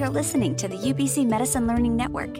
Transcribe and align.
You're 0.00 0.08
listening 0.08 0.56
to 0.56 0.66
the 0.66 0.78
UBC 0.78 1.28
Medicine 1.28 1.66
Learning 1.66 1.94
Network. 1.94 2.38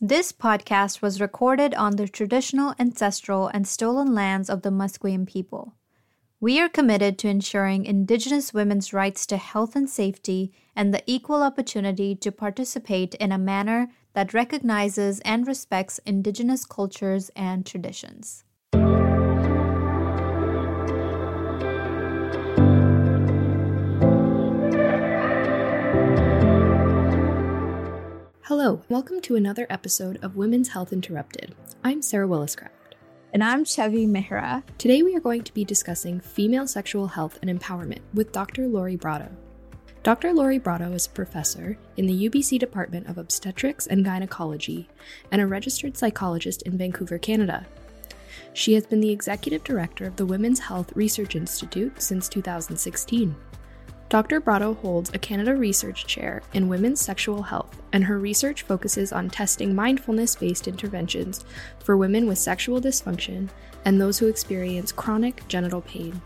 This 0.00 0.32
podcast 0.32 1.02
was 1.02 1.20
recorded 1.20 1.74
on 1.74 1.96
the 1.96 2.08
traditional, 2.08 2.74
ancestral, 2.78 3.48
and 3.48 3.68
stolen 3.68 4.14
lands 4.14 4.48
of 4.48 4.62
the 4.62 4.70
Musqueam 4.70 5.26
people. 5.26 5.74
We 6.40 6.58
are 6.58 6.70
committed 6.70 7.18
to 7.18 7.28
ensuring 7.28 7.84
Indigenous 7.84 8.54
women's 8.54 8.94
rights 8.94 9.26
to 9.26 9.36
health 9.36 9.76
and 9.76 9.90
safety 9.90 10.54
and 10.74 10.94
the 10.94 11.02
equal 11.04 11.42
opportunity 11.42 12.14
to 12.14 12.32
participate 12.32 13.14
in 13.16 13.32
a 13.32 13.36
manner 13.36 13.88
that 14.14 14.32
recognizes 14.32 15.20
and 15.20 15.46
respects 15.46 16.00
Indigenous 16.06 16.64
cultures 16.64 17.30
and 17.36 17.66
traditions. 17.66 18.42
Hello, 28.46 28.80
welcome 28.88 29.20
to 29.22 29.34
another 29.34 29.66
episode 29.68 30.22
of 30.22 30.36
Women's 30.36 30.68
Health 30.68 30.92
Interrupted. 30.92 31.52
I'm 31.82 32.00
Sarah 32.00 32.28
Williscraft. 32.28 32.94
And 33.34 33.42
I'm 33.42 33.64
Chevi 33.64 34.06
Mehra. 34.06 34.62
Today 34.78 35.02
we 35.02 35.16
are 35.16 35.20
going 35.20 35.42
to 35.42 35.52
be 35.52 35.64
discussing 35.64 36.20
female 36.20 36.68
sexual 36.68 37.08
health 37.08 37.40
and 37.42 37.50
empowerment 37.50 38.02
with 38.14 38.30
Dr. 38.30 38.68
Lori 38.68 38.94
Brotto. 38.94 39.28
Dr. 40.04 40.32
Lori 40.32 40.58
Brotto 40.58 40.92
is 40.92 41.08
a 41.08 41.10
professor 41.10 41.76
in 41.96 42.06
the 42.06 42.28
UBC 42.28 42.60
Department 42.60 43.08
of 43.08 43.18
Obstetrics 43.18 43.88
and 43.88 44.04
Gynecology 44.04 44.88
and 45.32 45.42
a 45.42 45.46
registered 45.48 45.96
psychologist 45.96 46.62
in 46.62 46.78
Vancouver, 46.78 47.18
Canada. 47.18 47.66
She 48.52 48.74
has 48.74 48.86
been 48.86 49.00
the 49.00 49.10
executive 49.10 49.64
director 49.64 50.06
of 50.06 50.14
the 50.14 50.24
Women's 50.24 50.60
Health 50.60 50.92
Research 50.94 51.34
Institute 51.34 52.00
since 52.00 52.28
2016. 52.28 53.34
Dr. 54.08 54.38
Brotto 54.38 54.74
holds 54.74 55.10
a 55.12 55.18
Canada 55.18 55.56
Research 55.56 56.06
Chair 56.06 56.40
in 56.54 56.68
Women's 56.68 57.00
Sexual 57.00 57.42
Health, 57.42 57.82
and 57.92 58.04
her 58.04 58.20
research 58.20 58.62
focuses 58.62 59.12
on 59.12 59.28
testing 59.28 59.74
mindfulness 59.74 60.36
based 60.36 60.68
interventions 60.68 61.44
for 61.80 61.96
women 61.96 62.28
with 62.28 62.38
sexual 62.38 62.80
dysfunction 62.80 63.48
and 63.84 64.00
those 64.00 64.16
who 64.16 64.28
experience 64.28 64.92
chronic 64.92 65.46
genital 65.48 65.80
pain. 65.80 66.20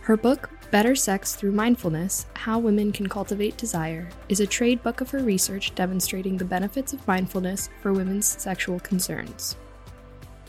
Her 0.00 0.16
book, 0.16 0.48
Better 0.70 0.94
Sex 0.94 1.34
Through 1.34 1.52
Mindfulness 1.52 2.26
How 2.32 2.58
Women 2.58 2.90
Can 2.90 3.06
Cultivate 3.06 3.58
Desire, 3.58 4.08
is 4.30 4.40
a 4.40 4.46
trade 4.46 4.82
book 4.82 5.02
of 5.02 5.10
her 5.10 5.18
research 5.18 5.74
demonstrating 5.74 6.38
the 6.38 6.44
benefits 6.44 6.94
of 6.94 7.06
mindfulness 7.06 7.68
for 7.82 7.92
women's 7.92 8.26
sexual 8.26 8.80
concerns. 8.80 9.56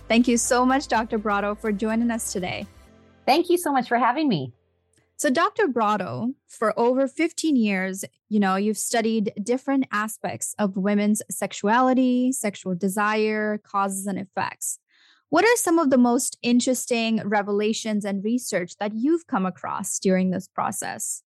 Thank 0.07 0.27
you 0.29 0.37
so 0.37 0.65
much, 0.65 0.87
Dr. 0.87 1.17
Brotto, 1.17 1.53
for 1.53 1.73
joining 1.73 2.11
us 2.11 2.31
today. 2.31 2.65
Thank 3.25 3.49
you 3.49 3.57
so 3.57 3.73
much 3.73 3.89
for 3.89 3.97
having 3.97 4.29
me. 4.29 4.53
So, 5.19 5.31
Dr. 5.31 5.67
Brotto, 5.67 6.33
for 6.47 6.79
over 6.79 7.07
15 7.07 7.55
years, 7.55 8.05
you 8.29 8.39
know, 8.39 8.55
you've 8.55 8.77
studied 8.77 9.33
different 9.41 9.87
aspects 9.91 10.53
of 10.59 10.77
women's 10.77 11.23
sexuality, 11.31 12.31
sexual 12.31 12.75
desire, 12.75 13.57
causes, 13.57 14.05
and 14.05 14.19
effects. 14.19 14.77
What 15.29 15.43
are 15.43 15.55
some 15.55 15.79
of 15.79 15.89
the 15.89 15.97
most 15.97 16.37
interesting 16.43 17.27
revelations 17.27 18.05
and 18.05 18.23
research 18.23 18.77
that 18.77 18.93
you've 18.93 19.25
come 19.25 19.47
across 19.47 19.97
during 19.97 20.29
this 20.29 20.47
process? 20.47 21.23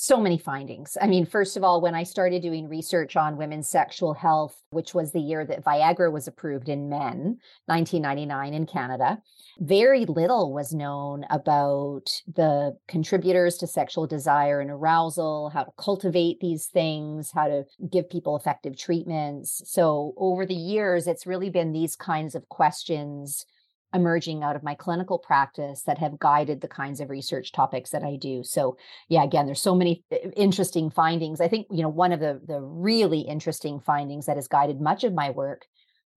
So 0.00 0.20
many 0.20 0.38
findings. 0.38 0.96
I 1.02 1.08
mean, 1.08 1.26
first 1.26 1.56
of 1.56 1.64
all, 1.64 1.80
when 1.80 1.96
I 1.96 2.04
started 2.04 2.40
doing 2.40 2.68
research 2.68 3.16
on 3.16 3.36
women's 3.36 3.68
sexual 3.68 4.14
health, 4.14 4.62
which 4.70 4.94
was 4.94 5.10
the 5.10 5.20
year 5.20 5.44
that 5.44 5.64
Viagra 5.64 6.12
was 6.12 6.28
approved 6.28 6.68
in 6.68 6.88
men, 6.88 7.40
1999 7.66 8.54
in 8.54 8.64
Canada, 8.64 9.20
very 9.58 10.06
little 10.06 10.52
was 10.52 10.72
known 10.72 11.26
about 11.30 12.22
the 12.32 12.78
contributors 12.86 13.56
to 13.58 13.66
sexual 13.66 14.06
desire 14.06 14.60
and 14.60 14.70
arousal, 14.70 15.50
how 15.50 15.64
to 15.64 15.72
cultivate 15.76 16.38
these 16.38 16.66
things, 16.66 17.32
how 17.32 17.48
to 17.48 17.64
give 17.90 18.08
people 18.08 18.36
effective 18.36 18.78
treatments. 18.78 19.62
So, 19.66 20.14
over 20.16 20.46
the 20.46 20.54
years, 20.54 21.08
it's 21.08 21.26
really 21.26 21.50
been 21.50 21.72
these 21.72 21.96
kinds 21.96 22.36
of 22.36 22.48
questions 22.48 23.46
emerging 23.94 24.42
out 24.42 24.56
of 24.56 24.62
my 24.62 24.74
clinical 24.74 25.18
practice 25.18 25.82
that 25.82 25.98
have 25.98 26.18
guided 26.18 26.60
the 26.60 26.68
kinds 26.68 27.00
of 27.00 27.10
research 27.10 27.52
topics 27.52 27.90
that 27.90 28.02
I 28.02 28.16
do. 28.16 28.42
So, 28.44 28.76
yeah, 29.08 29.24
again, 29.24 29.46
there's 29.46 29.62
so 29.62 29.74
many 29.74 30.04
uh, 30.12 30.30
interesting 30.36 30.90
findings. 30.90 31.40
I 31.40 31.48
think, 31.48 31.66
you 31.70 31.82
know, 31.82 31.88
one 31.88 32.12
of 32.12 32.20
the 32.20 32.40
the 32.46 32.60
really 32.60 33.20
interesting 33.20 33.80
findings 33.80 34.26
that 34.26 34.36
has 34.36 34.48
guided 34.48 34.80
much 34.80 35.04
of 35.04 35.14
my 35.14 35.30
work 35.30 35.66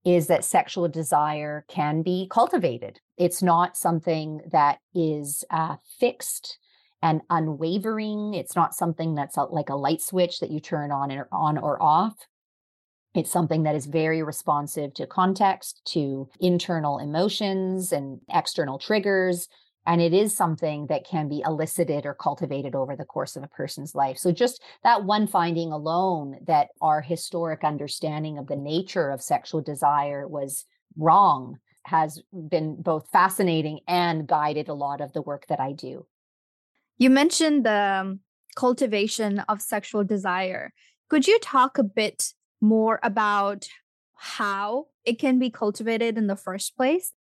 is 0.03 0.27
that 0.27 0.43
sexual 0.43 0.87
desire 0.87 1.63
can 1.67 2.01
be 2.01 2.27
cultivated. 2.31 2.99
It's 3.17 3.43
not 3.43 3.77
something 3.77 4.41
that 4.51 4.79
is 4.95 5.43
uh, 5.51 5.75
fixed 5.99 6.57
and 7.03 7.21
unwavering. 7.29 8.33
It's 8.33 8.55
not 8.55 8.73
something 8.73 9.15
that's 9.15 9.37
like 9.37 9.69
a 9.69 9.75
light 9.75 10.01
switch 10.01 10.39
that 10.39 10.51
you 10.51 10.59
turn 10.59 10.91
on 10.91 11.11
or 11.11 11.27
on 11.31 11.57
or 11.57 11.81
off. 11.81 12.15
It's 13.13 13.31
something 13.31 13.63
that 13.63 13.75
is 13.75 13.85
very 13.85 14.23
responsive 14.23 14.93
to 14.95 15.05
context, 15.05 15.81
to 15.93 16.29
internal 16.39 16.99
emotions 16.99 17.91
and 17.91 18.21
external 18.29 18.79
triggers. 18.79 19.47
And 19.85 19.99
it 19.99 20.13
is 20.13 20.35
something 20.35 20.87
that 20.87 21.05
can 21.05 21.27
be 21.27 21.41
elicited 21.45 22.05
or 22.05 22.13
cultivated 22.13 22.75
over 22.75 22.95
the 22.95 23.03
course 23.03 23.35
of 23.35 23.43
a 23.43 23.47
person's 23.47 23.95
life. 23.95 24.17
So, 24.17 24.31
just 24.31 24.61
that 24.83 25.05
one 25.05 25.25
finding 25.25 25.71
alone 25.71 26.37
that 26.45 26.69
our 26.81 27.01
historic 27.01 27.63
understanding 27.63 28.37
of 28.37 28.47
the 28.47 28.55
nature 28.55 29.09
of 29.09 29.23
sexual 29.23 29.61
desire 29.61 30.27
was 30.27 30.65
wrong 30.95 31.57
has 31.83 32.21
been 32.47 32.79
both 32.79 33.09
fascinating 33.11 33.79
and 33.87 34.27
guided 34.27 34.69
a 34.69 34.73
lot 34.73 35.01
of 35.01 35.13
the 35.13 35.21
work 35.21 35.47
that 35.47 35.59
I 35.59 35.71
do. 35.71 36.05
You 36.97 37.09
mentioned 37.09 37.65
the 37.65 38.01
um, 38.01 38.19
cultivation 38.55 39.39
of 39.49 39.61
sexual 39.61 40.03
desire. 40.03 40.73
Could 41.09 41.27
you 41.27 41.39
talk 41.39 41.79
a 41.79 41.83
bit 41.83 42.33
more 42.61 42.99
about 43.03 43.67
how 44.15 44.85
it 45.03 45.19
can 45.19 45.39
be 45.39 45.49
cultivated 45.49 46.17
in 46.17 46.27
the 46.27 46.35
first 46.35 46.77
place? 46.77 47.13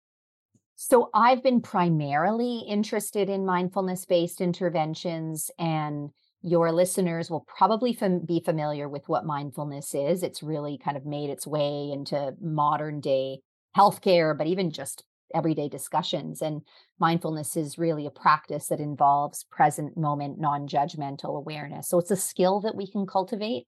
So, 0.81 1.11
I've 1.13 1.43
been 1.43 1.61
primarily 1.61 2.61
interested 2.61 3.29
in 3.29 3.45
mindfulness 3.45 4.05
based 4.05 4.41
interventions, 4.41 5.51
and 5.59 6.11
your 6.41 6.71
listeners 6.71 7.31
will 7.31 7.45
probably 7.49 7.93
fam- 7.93 8.21
be 8.25 8.41
familiar 8.45 8.89
with 8.89 9.09
what 9.09 9.27
mindfulness 9.27 9.93
is. 9.93 10.23
It's 10.23 10.43
really 10.43 10.79
kind 10.79 10.97
of 10.97 11.05
made 11.05 11.31
its 11.31 11.47
way 11.49 11.91
into 11.93 12.35
modern 12.41 13.01
day 13.01 13.41
healthcare, 13.77 14.39
but 14.39 14.47
even 14.47 14.71
just 14.71 15.03
everyday 15.35 15.69
discussions. 15.69 16.41
And 16.41 16.63
mindfulness 17.01 17.57
is 17.57 17.77
really 17.77 18.07
a 18.07 18.11
practice 18.11 18.69
that 18.69 18.81
involves 18.81 19.45
present 19.51 19.97
moment, 19.97 20.39
non 20.39 20.69
judgmental 20.69 21.37
awareness. 21.37 21.89
So, 21.89 21.99
it's 21.99 22.13
a 22.13 22.17
skill 22.17 22.61
that 22.61 22.77
we 22.77 22.89
can 22.89 23.05
cultivate. 23.05 23.67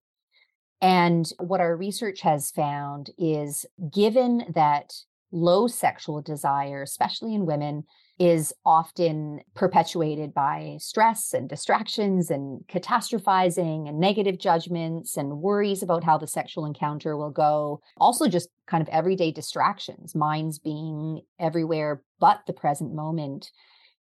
And 0.80 1.30
what 1.38 1.60
our 1.60 1.76
research 1.76 2.22
has 2.22 2.50
found 2.50 3.10
is 3.18 3.66
given 3.92 4.44
that 4.54 4.94
low 5.32 5.66
sexual 5.66 6.22
desire, 6.22 6.82
especially 6.82 7.34
in 7.34 7.46
women, 7.46 7.84
is 8.18 8.52
often 8.66 9.40
perpetuated 9.54 10.34
by 10.34 10.76
stress 10.78 11.32
and 11.32 11.48
distractions 11.48 12.30
and 12.30 12.60
catastrophizing 12.68 13.88
and 13.88 13.98
negative 13.98 14.38
judgments 14.38 15.16
and 15.16 15.40
worries 15.40 15.82
about 15.82 16.04
how 16.04 16.18
the 16.18 16.26
sexual 16.26 16.66
encounter 16.66 17.16
will 17.16 17.30
go. 17.30 17.80
Also, 17.96 18.28
just 18.28 18.48
kind 18.66 18.82
of 18.82 18.88
everyday 18.88 19.30
distractions, 19.30 20.14
minds 20.14 20.58
being 20.58 21.22
everywhere 21.38 22.02
but 22.18 22.40
the 22.46 22.52
present 22.52 22.94
moment 22.94 23.50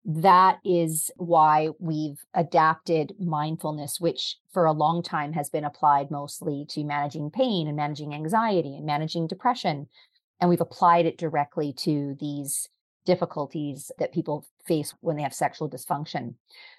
that 0.05 0.59
is 0.63 1.11
why 1.17 1.69
we've 1.79 2.19
adapted 2.33 3.13
mindfulness, 3.19 3.99
which 3.99 4.37
for 4.51 4.65
a 4.65 4.71
long 4.71 5.03
time 5.03 5.33
has 5.33 5.49
been 5.49 5.65
applied 5.65 6.09
mostly 6.09 6.65
to 6.69 6.83
managing 6.83 7.29
pain 7.29 7.67
and 7.67 7.75
managing 7.75 8.13
anxiety 8.13 8.75
and 8.75 8.85
managing 8.85 9.27
depression. 9.27 9.87
And 10.39 10.49
we've 10.49 10.61
applied 10.61 11.05
it 11.05 11.17
directly 11.17 11.73
to 11.79 12.15
these 12.19 12.69
difficulties 13.05 13.91
that 13.97 14.13
people 14.13 14.45
face 14.65 14.93
when 15.01 15.15
they 15.15 15.23
have 15.23 15.33
sexual 15.33 15.69
dysfunction. 15.69 16.35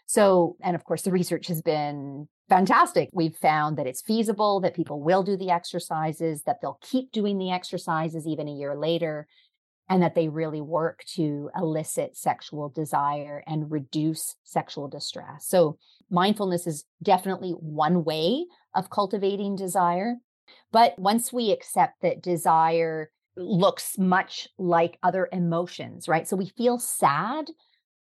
So, 0.06 0.56
and 0.62 0.74
of 0.74 0.84
course, 0.84 1.02
the 1.02 1.10
research 1.10 1.48
has 1.48 1.60
been 1.60 2.28
fantastic. 2.48 3.10
We've 3.12 3.36
found 3.36 3.76
that 3.78 3.86
it's 3.86 4.02
feasible, 4.02 4.60
that 4.60 4.74
people 4.74 5.02
will 5.02 5.22
do 5.22 5.36
the 5.36 5.50
exercises, 5.50 6.42
that 6.42 6.60
they'll 6.60 6.78
keep 6.82 7.12
doing 7.12 7.38
the 7.38 7.50
exercises 7.50 8.26
even 8.26 8.48
a 8.48 8.52
year 8.54 8.76
later, 8.76 9.26
and 9.90 10.04
that 10.04 10.14
they 10.14 10.28
really 10.28 10.60
work 10.60 11.02
to 11.04 11.50
elicit 11.56 12.16
sexual 12.16 12.68
desire 12.68 13.42
and 13.48 13.72
reduce 13.72 14.36
sexual 14.44 14.86
distress. 14.86 15.46
So, 15.48 15.78
mindfulness 16.08 16.66
is 16.68 16.84
definitely 17.02 17.50
one 17.50 18.04
way 18.04 18.46
of 18.74 18.88
cultivating 18.88 19.56
desire. 19.56 20.14
But 20.70 20.96
once 20.96 21.32
we 21.32 21.50
accept 21.50 22.02
that 22.02 22.22
desire 22.22 23.10
looks 23.36 23.98
much 23.98 24.48
like 24.58 24.98
other 25.02 25.28
emotions, 25.32 26.06
right? 26.06 26.26
So, 26.26 26.36
we 26.36 26.52
feel 26.56 26.78
sad 26.78 27.50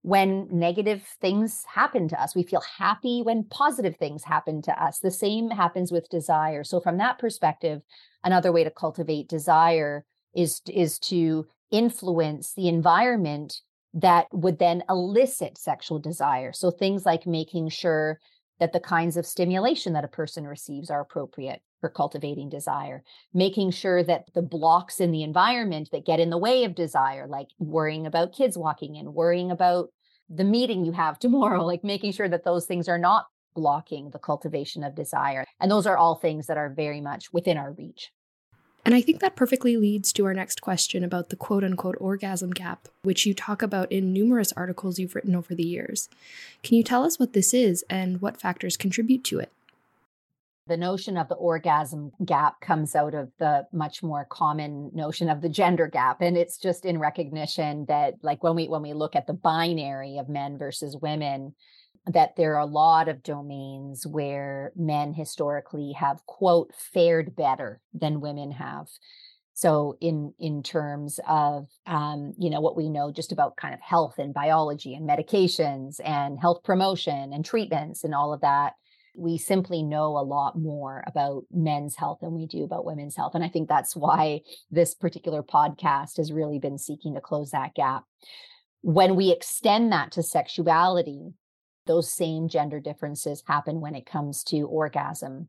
when 0.03 0.47
negative 0.51 1.03
things 1.23 1.65
happen 1.75 2.07
to 2.09 2.23
us. 2.23 2.37
We 2.37 2.43
feel 2.43 2.63
happy 2.77 3.23
when 3.23 3.45
positive 3.45 3.97
things 3.97 4.25
happen 4.25 4.61
to 4.63 4.83
us. 4.83 4.99
The 4.99 5.11
same 5.11 5.49
happens 5.51 5.91
with 5.91 6.11
desire. 6.11 6.65
So, 6.65 6.81
from 6.81 6.99
that 6.99 7.19
perspective, 7.19 7.81
another 8.23 8.53
way 8.53 8.63
to 8.63 8.71
cultivate 8.71 9.27
desire 9.27 10.05
is 10.35 10.61
is 10.69 10.99
to 10.99 11.47
influence 11.71 12.55
the 12.55 12.69
environment 12.69 13.61
that 13.95 14.27
would 14.33 14.59
then 14.59 14.83
elicit 14.89 15.59
sexual 15.59 15.99
desire. 15.99 16.53
So 16.53 16.71
things 16.71 17.07
like 17.07 17.27
making 17.27 17.71
sure 17.71 18.19
that 18.61 18.73
the 18.73 18.81
kinds 18.81 19.17
of 19.17 19.27
stimulation 19.27 19.93
that 19.93 20.05
a 20.05 20.09
person 20.09 20.47
receives 20.47 20.91
are 20.91 21.01
appropriate 21.01 21.63
for 21.81 21.89
cultivating 21.89 22.49
desire, 22.49 23.03
making 23.33 23.71
sure 23.71 24.03
that 24.03 24.25
the 24.35 24.43
blocks 24.43 25.01
in 25.01 25.13
the 25.13 25.23
environment 25.23 25.89
that 25.93 26.07
get 26.07 26.21
in 26.21 26.31
the 26.31 26.39
way 26.39 26.65
of 26.65 26.75
desire, 26.75 27.27
like 27.29 27.49
worrying 27.59 28.07
about 28.07 28.35
kids 28.35 28.59
walking 28.59 28.97
in, 28.97 29.15
worrying 29.15 29.51
about 29.51 29.91
the 30.29 30.45
meeting 30.45 30.85
you 30.85 30.93
have 30.93 31.19
tomorrow, 31.21 31.65
like 31.65 31.85
making 31.85 32.13
sure 32.13 32.29
that 32.29 32.45
those 32.45 32.67
things 32.67 32.89
are 32.89 32.99
not 32.99 33.27
blocking 33.55 34.11
the 34.11 34.19
cultivation 34.19 34.85
of 34.85 34.95
desire. 34.95 35.45
And 35.61 35.71
those 35.71 35.87
are 35.87 35.97
all 35.97 36.17
things 36.17 36.47
that 36.47 36.59
are 36.59 36.73
very 36.73 37.01
much 37.01 37.33
within 37.33 37.57
our 37.57 37.73
reach. 37.73 38.11
And 38.85 38.95
I 38.95 39.01
think 39.01 39.21
that 39.21 39.37
perfectly 39.37 39.77
leads 39.77 40.13
to 40.15 40.25
our 40.25 40.33
next 40.33 40.63
question 40.63 41.05
about 41.05 41.29
the 41.29 41.37
quote 41.37 41.65
unquote 41.65 41.97
orgasm 42.01 42.53
gap, 42.53 42.89
which 43.03 43.27
you 43.27 43.35
talk 43.35 43.61
about 43.61 43.93
in 43.93 44.13
numerous 44.13 44.53
articles 44.53 44.99
you've 44.99 45.15
written 45.15 45.35
over 45.35 45.55
the 45.55 45.67
years. 45.67 46.09
Can 46.63 46.77
you 46.77 46.83
tell 46.83 47.05
us 47.05 47.19
what 47.19 47.33
this 47.33 47.53
is 47.53 47.85
and 47.91 48.23
what 48.23 48.41
factors 48.41 48.77
contribute 48.77 49.25
to 49.25 49.41
it? 49.41 49.53
the 50.69 50.77
notion 50.77 51.17
of 51.17 51.29
the 51.29 51.35
orgasm 51.35 52.13
gap 52.25 52.61
comes 52.61 52.95
out 52.95 53.15
of 53.15 53.31
the 53.39 53.67
much 53.73 54.03
more 54.03 54.27
common 54.27 54.91
notion 54.95 55.29
of 55.29 55.41
the 55.41 55.49
gender 55.49 55.89
gap 55.89 56.21
and 56.21 56.37
it's 56.37 56.59
just 56.59 56.85
in 56.85 56.99
recognition 56.99 57.87
that 57.87 58.15
like 58.23 58.43
when 58.45 58.55
we 58.55 58.69
when 58.69 58.83
we 58.83 58.93
look 58.93 59.17
at 59.17 59.27
the 59.27 59.33
binary 59.33 60.19
of 60.19 60.29
men 60.29 60.59
versus 60.59 60.97
women 61.01 61.55
that 62.07 62.37
there 62.37 62.55
are 62.55 62.61
a 62.61 62.67
lot 62.67 63.09
of 63.09 63.23
domains 63.23 64.07
where 64.07 64.73
men 64.77 65.13
historically 65.13 65.93
have 65.93 66.25
quote 66.27 66.73
fared 66.75 67.35
better 67.37 67.81
than 67.93 68.21
women 68.21 68.51
have 68.51 68.87
so 69.55 69.97
in 70.01 70.33
in 70.39 70.63
terms 70.63 71.19
of 71.27 71.69
um, 71.87 72.33
you 72.39 72.49
know 72.49 72.61
what 72.61 72.77
we 72.77 72.89
know 72.89 73.11
just 73.11 73.33
about 73.33 73.57
kind 73.57 73.75
of 73.75 73.81
health 73.81 74.19
and 74.19 74.33
biology 74.33 74.95
and 74.95 75.09
medications 75.09 76.01
and 76.05 76.39
health 76.39 76.63
promotion 76.63 77.33
and 77.33 77.45
treatments 77.45 78.05
and 78.05 78.15
all 78.15 78.33
of 78.33 78.41
that 78.41 78.75
we 79.19 79.37
simply 79.37 79.83
know 79.83 80.17
a 80.17 80.23
lot 80.23 80.57
more 80.57 81.03
about 81.07 81.43
men's 81.51 81.97
health 81.97 82.19
than 82.23 82.35
we 82.35 82.47
do 82.47 82.63
about 82.63 82.85
women's 82.85 83.17
health. 83.17 83.35
And 83.35 83.43
I 83.43 83.49
think 83.49 83.69
that's 83.69 83.97
why 83.97 84.43
this 84.71 84.95
particular 84.95 85.43
podcast 85.43 86.19
has 86.19 86.33
really 86.33 86.61
been 86.61 86.79
seeking 86.79 87.15
to 87.15 87.21
close 87.21 87.51
that 87.51 87.75
gap. 87.75 88.05
When 88.83 89.17
we 89.17 89.33
extend 89.33 89.91
that 89.91 90.13
to 90.13 90.23
sexuality, 90.23 91.33
those 91.89 92.13
same 92.13 92.49
gender 92.49 92.79
differences 92.79 93.43
happen 93.49 93.81
when 93.81 93.97
it 93.97 94.07
comes 94.07 94.45
to 94.45 94.69
orgasm. 94.69 95.49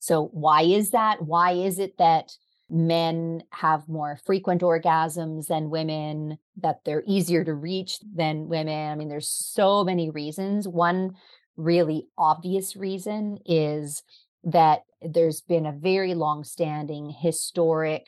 So, 0.00 0.28
why 0.32 0.62
is 0.62 0.90
that? 0.90 1.22
Why 1.22 1.52
is 1.52 1.78
it 1.78 1.96
that 1.96 2.32
men 2.68 3.42
have 3.50 3.88
more 3.88 4.18
frequent 4.24 4.60
orgasms 4.60 5.46
than 5.46 5.70
women, 5.70 6.36
that 6.58 6.80
they're 6.84 7.04
easier 7.06 7.44
to 7.44 7.54
reach 7.54 7.98
than 8.00 8.48
women? 8.48 8.90
I 8.90 8.94
mean, 8.94 9.08
there's 9.08 9.28
so 9.28 9.82
many 9.82 10.10
reasons. 10.10 10.68
One 10.68 11.14
really 11.56 12.08
obvious 12.18 12.76
reason 12.76 13.38
is 13.46 14.02
that 14.44 14.82
there's 15.02 15.40
been 15.40 15.66
a 15.66 15.72
very 15.72 16.14
long 16.14 16.44
standing 16.44 17.10
historic 17.10 18.06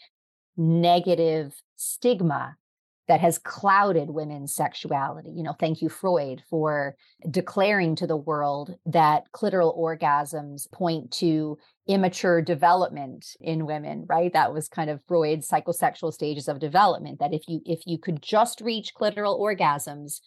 negative 0.57 1.55
stigma 1.77 2.57
that 3.09 3.21
has 3.21 3.39
clouded 3.39 4.11
women's 4.11 4.55
sexuality. 4.55 5.31
You 5.31 5.43
know, 5.43 5.55
thank 5.59 5.83
you, 5.83 5.89
Freud, 5.89 6.43
for 6.49 6.97
declaring 7.29 7.97
to 7.97 8.07
the 8.07 8.17
world 8.17 8.77
that 8.87 9.25
clitoral 9.33 9.77
orgasms 9.77 10.71
point 10.71 11.11
to 11.13 11.59
immature 11.89 12.41
development 12.41 13.27
in 13.41 13.67
women, 13.67 14.07
right? 14.09 14.33
That 14.33 14.55
was 14.55 14.69
kind 14.69 14.89
of 14.89 15.01
Freud's 15.09 15.49
psychosexual 15.49 16.13
stages 16.13 16.47
of 16.47 16.61
development, 16.61 17.19
that 17.19 17.35
if 17.35 17.43
you 17.49 17.61
if 17.67 17.81
you 17.87 17.99
could 17.99 18.23
just 18.23 18.61
reach 18.61 18.95
clitoral 18.95 19.41
orgasms, 19.41 20.21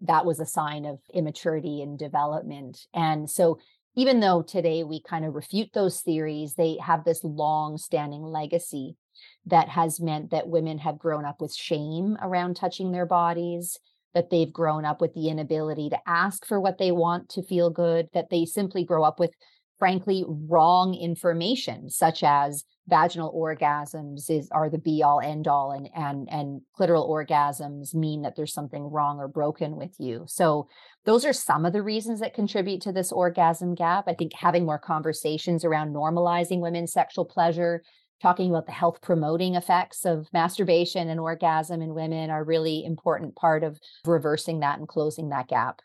that 0.00 0.24
was 0.24 0.40
a 0.40 0.46
sign 0.46 0.86
of 0.86 1.00
immaturity 1.12 1.82
and 1.82 1.98
development. 1.98 2.86
And 2.94 3.28
so 3.28 3.58
even 3.94 4.20
though 4.20 4.40
today 4.40 4.84
we 4.84 5.02
kind 5.02 5.26
of 5.26 5.34
refute 5.34 5.68
those 5.74 6.00
theories, 6.00 6.54
they 6.54 6.78
have 6.82 7.04
this 7.04 7.22
long 7.22 7.76
standing 7.76 8.22
legacy 8.22 8.96
that 9.46 9.68
has 9.68 10.00
meant 10.00 10.30
that 10.30 10.48
women 10.48 10.78
have 10.78 10.98
grown 10.98 11.24
up 11.24 11.40
with 11.40 11.54
shame 11.54 12.16
around 12.22 12.54
touching 12.54 12.92
their 12.92 13.06
bodies, 13.06 13.78
that 14.14 14.30
they've 14.30 14.52
grown 14.52 14.84
up 14.84 15.00
with 15.00 15.14
the 15.14 15.28
inability 15.28 15.88
to 15.90 15.98
ask 16.06 16.46
for 16.46 16.60
what 16.60 16.78
they 16.78 16.92
want 16.92 17.28
to 17.30 17.42
feel 17.42 17.70
good, 17.70 18.08
that 18.12 18.30
they 18.30 18.44
simply 18.44 18.84
grow 18.84 19.02
up 19.02 19.18
with, 19.18 19.30
frankly, 19.78 20.24
wrong 20.26 20.94
information, 20.94 21.88
such 21.88 22.22
as 22.22 22.64
vaginal 22.88 23.32
orgasms 23.32 24.28
is 24.28 24.48
are 24.50 24.68
the 24.68 24.78
be 24.78 25.02
all 25.04 25.20
end 25.20 25.46
all 25.46 25.70
and 25.70 25.88
and 25.94 26.28
and 26.32 26.60
clitoral 26.78 27.08
orgasms 27.08 27.94
mean 27.94 28.22
that 28.22 28.34
there's 28.34 28.52
something 28.52 28.90
wrong 28.90 29.18
or 29.18 29.28
broken 29.28 29.76
with 29.76 29.94
you. 29.98 30.24
So 30.26 30.68
those 31.04 31.24
are 31.24 31.32
some 31.32 31.64
of 31.64 31.72
the 31.72 31.82
reasons 31.82 32.20
that 32.20 32.34
contribute 32.34 32.80
to 32.82 32.92
this 32.92 33.12
orgasm 33.12 33.74
gap. 33.74 34.04
I 34.08 34.14
think 34.14 34.32
having 34.34 34.66
more 34.66 34.80
conversations 34.80 35.64
around 35.64 35.94
normalizing 35.94 36.60
women's 36.60 36.92
sexual 36.92 37.24
pleasure 37.24 37.82
talking 38.22 38.48
about 38.48 38.66
the 38.66 38.72
health 38.72 39.00
promoting 39.02 39.56
effects 39.56 40.06
of 40.06 40.28
masturbation 40.32 41.08
and 41.08 41.20
orgasm 41.20 41.82
in 41.82 41.92
women 41.94 42.30
are 42.30 42.44
really 42.44 42.84
important 42.84 43.34
part 43.34 43.64
of 43.64 43.80
reversing 44.06 44.60
that 44.60 44.78
and 44.78 44.88
closing 44.88 45.28
that 45.30 45.48
gap 45.48 45.82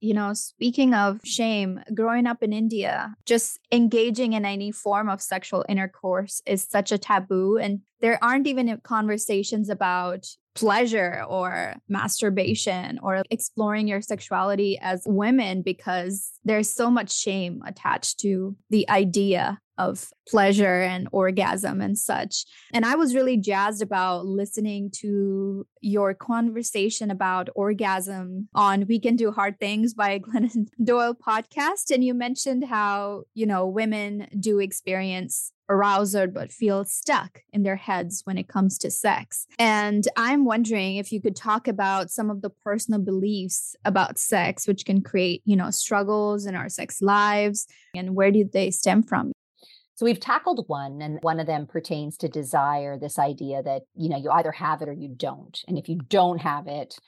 you 0.00 0.14
know, 0.14 0.34
speaking 0.34 0.94
of 0.94 1.20
shame, 1.24 1.80
growing 1.94 2.26
up 2.26 2.42
in 2.42 2.52
India, 2.52 3.14
just 3.24 3.58
engaging 3.72 4.34
in 4.34 4.44
any 4.44 4.70
form 4.70 5.08
of 5.08 5.22
sexual 5.22 5.64
intercourse 5.68 6.42
is 6.46 6.66
such 6.68 6.92
a 6.92 6.98
taboo. 6.98 7.56
And 7.56 7.80
there 8.00 8.22
aren't 8.22 8.46
even 8.46 8.78
conversations 8.84 9.68
about 9.68 10.26
pleasure 10.54 11.24
or 11.28 11.74
masturbation 11.88 12.98
or 13.02 13.22
exploring 13.30 13.88
your 13.88 14.00
sexuality 14.00 14.78
as 14.80 15.02
women 15.06 15.62
because 15.62 16.30
there's 16.44 16.72
so 16.72 16.90
much 16.90 17.12
shame 17.12 17.62
attached 17.66 18.20
to 18.20 18.56
the 18.70 18.88
idea 18.88 19.58
of 19.78 20.10
pleasure 20.28 20.82
and 20.82 21.08
orgasm 21.12 21.80
and 21.80 21.96
such. 21.96 22.44
And 22.72 22.84
I 22.84 22.96
was 22.96 23.14
really 23.14 23.36
jazzed 23.36 23.82
about 23.82 24.26
listening 24.26 24.90
to 24.96 25.66
your 25.80 26.14
conversation 26.14 27.10
about 27.10 27.48
orgasm 27.54 28.48
on 28.54 28.86
We 28.86 28.98
Can 28.98 29.16
Do 29.16 29.30
Hard 29.30 29.60
Things 29.60 29.94
by 29.94 30.18
Glennon 30.20 30.68
Doyle 30.82 31.14
podcast. 31.14 31.92
And 31.92 32.04
you 32.04 32.14
mentioned 32.14 32.64
how, 32.64 33.24
you 33.34 33.46
know, 33.46 33.66
women 33.66 34.28
do 34.38 34.58
experience 34.58 35.52
arousal 35.68 36.28
but 36.28 36.52
feel 36.52 36.84
stuck 36.84 37.42
in 37.52 37.62
their 37.62 37.76
heads 37.76 38.22
when 38.24 38.38
it 38.38 38.48
comes 38.48 38.78
to 38.78 38.90
sex. 38.90 39.46
And 39.58 40.06
I'm 40.16 40.44
wondering 40.44 40.96
if 40.96 41.12
you 41.12 41.20
could 41.20 41.36
talk 41.36 41.68
about 41.68 42.10
some 42.10 42.30
of 42.30 42.42
the 42.42 42.50
personal 42.50 43.00
beliefs 43.00 43.74
about 43.84 44.18
sex 44.18 44.66
which 44.66 44.84
can 44.84 45.02
create, 45.02 45.42
you 45.44 45.56
know, 45.56 45.70
struggles 45.70 46.46
in 46.46 46.54
our 46.54 46.68
sex 46.68 47.02
lives 47.02 47.66
and 47.94 48.14
where 48.14 48.30
do 48.30 48.48
they 48.50 48.70
stem 48.70 49.02
from? 49.02 49.32
So 49.96 50.04
we've 50.04 50.20
tackled 50.20 50.64
one, 50.68 51.00
and 51.00 51.18
one 51.22 51.40
of 51.40 51.46
them 51.46 51.66
pertains 51.66 52.18
to 52.18 52.28
desire 52.28 52.98
this 52.98 53.18
idea 53.18 53.62
that, 53.62 53.82
you 53.94 54.10
know, 54.10 54.18
you 54.18 54.30
either 54.30 54.52
have 54.52 54.82
it 54.82 54.90
or 54.90 54.92
you 54.92 55.08
don't. 55.08 55.58
And 55.66 55.78
if 55.78 55.88
you 55.88 55.96
don't 55.96 56.38
have 56.38 56.66
it, 56.68 56.98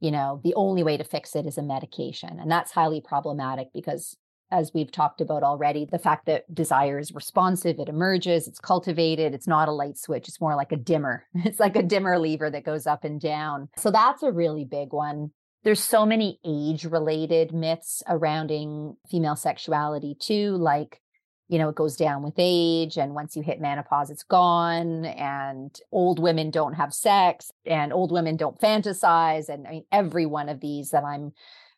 you 0.00 0.10
know, 0.10 0.40
the 0.42 0.54
only 0.54 0.82
way 0.82 0.96
to 0.96 1.04
fix 1.04 1.36
it 1.36 1.44
is 1.44 1.58
a 1.58 1.62
medication. 1.62 2.38
And 2.40 2.50
that's 2.50 2.72
highly 2.72 3.02
problematic 3.02 3.68
because, 3.74 4.16
as 4.50 4.72
we've 4.72 4.90
talked 4.90 5.20
about 5.20 5.42
already, 5.42 5.84
the 5.84 5.98
fact 5.98 6.24
that 6.24 6.52
desire 6.54 6.98
is 6.98 7.12
responsive, 7.12 7.78
it 7.78 7.90
emerges, 7.90 8.48
it's 8.48 8.60
cultivated, 8.60 9.34
it's 9.34 9.46
not 9.46 9.68
a 9.68 9.72
light 9.72 9.98
switch, 9.98 10.26
it's 10.26 10.40
more 10.40 10.56
like 10.56 10.72
a 10.72 10.76
dimmer. 10.76 11.26
It's 11.34 11.60
like 11.60 11.76
a 11.76 11.82
dimmer 11.82 12.18
lever 12.18 12.48
that 12.48 12.64
goes 12.64 12.86
up 12.86 13.04
and 13.04 13.20
down. 13.20 13.68
So 13.76 13.90
that's 13.90 14.22
a 14.22 14.32
really 14.32 14.64
big 14.64 14.94
one. 14.94 15.32
There's 15.64 15.82
so 15.82 16.06
many 16.06 16.40
age 16.46 16.86
related 16.86 17.52
myths 17.52 18.02
surrounding 18.08 18.96
female 19.10 19.36
sexuality 19.36 20.16
too, 20.18 20.52
like 20.52 21.02
you 21.48 21.58
know, 21.58 21.70
it 21.70 21.74
goes 21.74 21.96
down 21.96 22.22
with 22.22 22.34
age. 22.36 22.98
And 22.98 23.14
once 23.14 23.34
you 23.34 23.42
hit 23.42 23.60
menopause, 23.60 24.10
it's 24.10 24.22
gone. 24.22 25.06
And 25.06 25.76
old 25.90 26.18
women 26.18 26.50
don't 26.50 26.74
have 26.74 26.92
sex 26.92 27.50
and 27.64 27.92
old 27.92 28.12
women 28.12 28.36
don't 28.36 28.60
fantasize. 28.60 29.48
And 29.48 29.66
I 29.66 29.70
mean, 29.70 29.84
every 29.90 30.26
one 30.26 30.48
of 30.48 30.60
these 30.60 30.90
that 30.90 31.04
I'm 31.04 31.32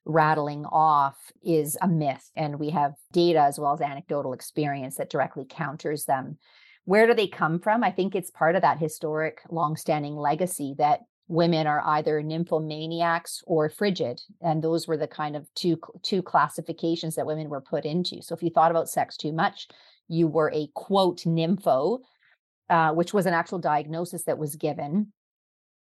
rattling 0.05 0.65
off 0.67 1.17
is 1.43 1.77
a 1.81 1.89
myth. 1.89 2.31
And 2.35 2.59
we 2.59 2.71
have 2.71 2.95
data 3.12 3.41
as 3.41 3.59
well 3.59 3.73
as 3.73 3.81
anecdotal 3.81 4.33
experience 4.33 4.97
that 4.97 5.11
directly 5.11 5.47
counters 5.49 6.05
them. 6.05 6.39
Where 6.85 7.07
do 7.07 7.15
they 7.15 7.29
come 7.29 7.61
from? 7.61 7.85
I 7.85 7.93
think 7.93 8.15
it's 8.15 8.31
part 8.31 8.57
of 8.57 8.62
that 8.62 8.79
historic, 8.79 9.41
longstanding 9.50 10.17
legacy 10.17 10.75
that 10.79 11.00
women 11.31 11.67
are 11.67 11.81
either 11.87 12.21
nymphomaniacs 12.23 13.43
or 13.47 13.69
frigid 13.69 14.21
and 14.43 14.63
those 14.63 14.89
were 14.89 14.97
the 14.97 15.07
kind 15.07 15.37
of 15.37 15.47
two 15.55 15.79
two 16.03 16.23
classifications 16.23 17.15
that 17.15 17.27
women 17.27 17.49
were 17.49 17.61
put 17.61 17.85
into. 17.85 18.21
So 18.21 18.35
if 18.35 18.43
you 18.43 18.51
thought 18.51 18.73
about 18.73 18.89
sex 18.89 19.17
too 19.17 19.33
much 19.33 19.69
you 20.09 20.27
were 20.27 20.51
a 20.53 20.69
quote 20.75 21.21
nympho 21.21 22.01
uh, 22.69 22.93
which 22.93 23.15
was 23.15 23.27
an 23.27 23.35
actual 23.35 23.61
diagnosis 23.61 24.25
that 24.25 24.39
was 24.39 24.57
given 24.57 25.13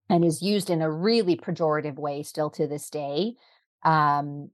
and 0.08 0.24
is 0.24 0.40
used 0.40 0.70
in 0.70 0.82
a 0.82 0.90
really 0.90 1.36
pejorative 1.36 1.96
way 1.96 2.22
still 2.22 2.50
to 2.50 2.68
this 2.68 2.88
day 2.88 3.34
um, 3.84 4.50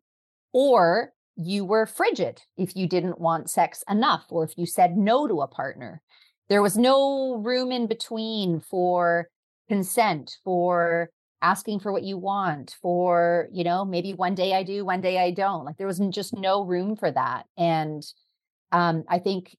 or 0.53 1.13
you 1.37 1.65
were 1.65 1.87
frigid 1.87 2.41
if 2.57 2.75
you 2.75 2.89
didn't 2.89 3.21
want 3.21 3.51
sex 3.51 3.85
enough 3.89 4.25
or 4.31 4.45
if 4.45 4.53
you 4.57 4.67
said 4.67 4.97
no 4.97 5.27
to 5.27 5.43
a 5.43 5.47
partner. 5.47 6.03
There 6.49 6.63
was 6.63 6.77
no 6.77 7.37
room 7.37 7.71
in 7.71 7.87
between 7.87 8.61
for 8.61 9.29
consent, 9.71 10.37
for 10.45 11.11
asking 11.43 11.79
for 11.81 11.91
what 11.91 12.03
you 12.03 12.19
want 12.19 12.77
for 12.83 13.49
you 13.51 13.65
know 13.65 13.83
maybe 13.83 14.13
one 14.13 14.35
day 14.35 14.53
i 14.53 14.63
do 14.63 14.85
one 14.85 15.01
day 15.01 15.17
i 15.19 15.31
don't. 15.31 15.65
Like 15.65 15.77
there 15.79 15.87
was 15.87 16.03
just 16.11 16.35
no 16.37 16.65
room 16.65 16.97
for 16.97 17.11
that. 17.11 17.47
And 17.57 18.03
um, 18.73 19.05
i 19.09 19.19
think 19.19 19.57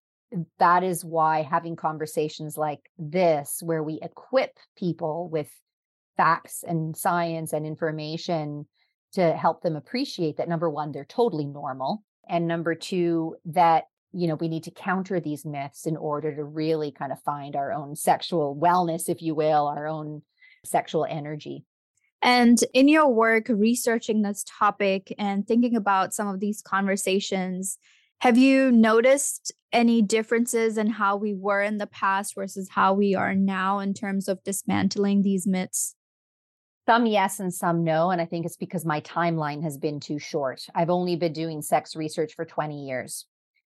that 0.59 0.83
is 0.83 1.03
why 1.03 1.41
having 1.41 1.75
conversations 1.75 2.57
like 2.57 2.79
this 2.97 3.61
where 3.63 3.83
we 3.83 3.99
equip 4.01 4.51
people 4.77 5.29
with 5.29 5.49
facts 6.17 6.63
and 6.67 6.95
science 6.95 7.53
and 7.53 7.65
information 7.65 8.65
to 9.13 9.33
help 9.33 9.61
them 9.61 9.75
appreciate 9.75 10.37
that 10.37 10.49
number 10.49 10.69
one 10.69 10.91
they're 10.91 11.05
totally 11.05 11.45
normal 11.45 12.03
and 12.29 12.47
number 12.47 12.75
two 12.75 13.35
that 13.45 13.85
you 14.13 14.27
know 14.27 14.35
we 14.35 14.47
need 14.47 14.63
to 14.63 14.71
counter 14.71 15.19
these 15.19 15.45
myths 15.45 15.85
in 15.85 15.97
order 15.97 16.35
to 16.35 16.43
really 16.43 16.91
kind 16.91 17.11
of 17.11 17.21
find 17.21 17.55
our 17.55 17.71
own 17.71 17.95
sexual 17.95 18.55
wellness 18.55 19.09
if 19.09 19.21
you 19.21 19.35
will 19.35 19.67
our 19.67 19.87
own 19.87 20.21
sexual 20.63 21.05
energy 21.05 21.65
and 22.21 22.59
in 22.73 22.87
your 22.87 23.07
work 23.07 23.45
researching 23.49 24.21
this 24.21 24.45
topic 24.47 25.13
and 25.17 25.47
thinking 25.47 25.75
about 25.75 26.13
some 26.13 26.27
of 26.27 26.39
these 26.39 26.61
conversations 26.61 27.77
have 28.19 28.37
you 28.37 28.71
noticed 28.71 29.51
any 29.73 30.01
differences 30.01 30.77
in 30.77 30.87
how 30.87 31.15
we 31.15 31.33
were 31.33 31.61
in 31.61 31.77
the 31.77 31.87
past 31.87 32.35
versus 32.35 32.69
how 32.69 32.93
we 32.93 33.15
are 33.15 33.33
now 33.33 33.79
in 33.79 33.93
terms 33.93 34.27
of 34.27 34.43
dismantling 34.43 35.21
these 35.21 35.47
myths 35.47 35.95
some 36.87 37.05
yes 37.05 37.39
and 37.39 37.53
some 37.53 37.83
no. 37.83 38.09
And 38.09 38.19
I 38.19 38.25
think 38.25 38.45
it's 38.45 38.57
because 38.57 38.85
my 38.85 39.01
timeline 39.01 39.63
has 39.63 39.77
been 39.77 39.99
too 39.99 40.19
short. 40.19 40.65
I've 40.73 40.89
only 40.89 41.15
been 41.15 41.31
doing 41.31 41.61
sex 41.61 41.95
research 41.95 42.33
for 42.33 42.43
20 42.43 42.85
years. 42.85 43.27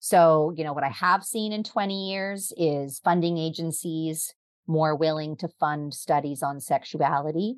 So, 0.04 0.52
you 0.54 0.64
know, 0.64 0.74
what 0.74 0.84
I 0.84 0.90
have 0.90 1.24
seen 1.24 1.50
in 1.50 1.62
20 1.62 2.10
years 2.10 2.52
is 2.58 3.00
funding 3.02 3.38
agencies 3.38 4.34
more 4.66 4.94
willing 4.94 5.34
to 5.38 5.48
fund 5.58 5.94
studies 5.94 6.42
on 6.42 6.60
sexuality 6.60 7.56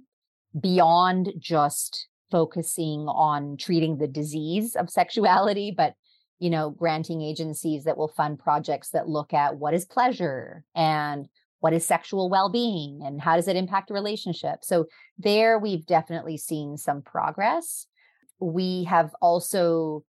beyond 0.57 1.33
just 1.41 2.07
focusing 2.31 3.09
on 3.09 3.57
treating 3.57 3.99
the 3.99 4.07
disease 4.07 4.77
of 4.77 4.89
sexuality, 4.89 5.75
but 5.77 5.95
you 6.39 6.49
know, 6.49 6.71
granting 6.71 7.21
agencies 7.21 7.83
that 7.83 7.97
will 7.99 8.07
fund 8.07 8.39
projects 8.39 8.91
that 8.91 9.09
look 9.09 9.35
at 9.35 9.57
what 9.57 9.75
is 9.75 9.85
pleasure 9.85 10.63
and 10.77 11.27
what 11.59 11.73
is 11.73 11.85
sexual 11.85 12.31
well-being 12.31 13.01
and 13.05 13.21
how 13.21 13.35
does 13.35 13.49
it 13.49 13.57
impact 13.57 13.91
a 13.91 13.95
relationship 13.95 14.61
so 14.63 14.85
there 15.19 15.59
we've 15.59 15.85
definitely 15.85 16.37
seen 16.37 16.77
some 16.77 17.03
progress. 17.03 17.89
We 18.39 18.85
have 18.85 19.11
also 19.21 20.05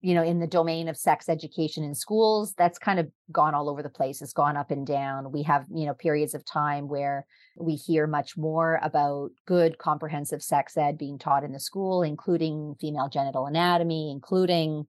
you 0.00 0.14
know 0.14 0.22
in 0.22 0.40
the 0.40 0.46
domain 0.46 0.88
of 0.88 0.96
sex 0.96 1.28
education 1.28 1.84
in 1.84 1.94
schools 1.94 2.54
that's 2.56 2.78
kind 2.78 2.98
of 2.98 3.08
gone 3.30 3.54
all 3.54 3.68
over 3.68 3.82
the 3.82 3.90
place 3.90 4.22
it's 4.22 4.32
gone 4.32 4.56
up 4.56 4.70
and 4.70 4.86
down. 4.86 5.32
We 5.32 5.42
have 5.44 5.66
you 5.72 5.86
know 5.86 5.94
periods 5.94 6.34
of 6.34 6.44
time 6.44 6.88
where 6.88 7.26
we 7.56 7.74
hear 7.74 8.06
much 8.06 8.36
more 8.36 8.80
about 8.82 9.30
good 9.46 9.78
comprehensive 9.78 10.42
sex 10.42 10.76
ed 10.76 10.98
being 10.98 11.18
taught 11.18 11.44
in 11.44 11.52
the 11.52 11.60
school 11.60 12.02
including 12.02 12.76
female 12.80 13.08
genital 13.08 13.46
anatomy 13.46 14.10
including 14.10 14.86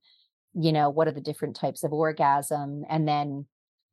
you 0.53 0.72
know 0.72 0.89
what 0.89 1.08
are 1.08 1.13
the 1.13 1.22
different 1.22 1.56
types 1.56 1.84
of 1.84 1.94
orgasm 1.94 2.84
and 2.89 3.08
then 3.08 3.46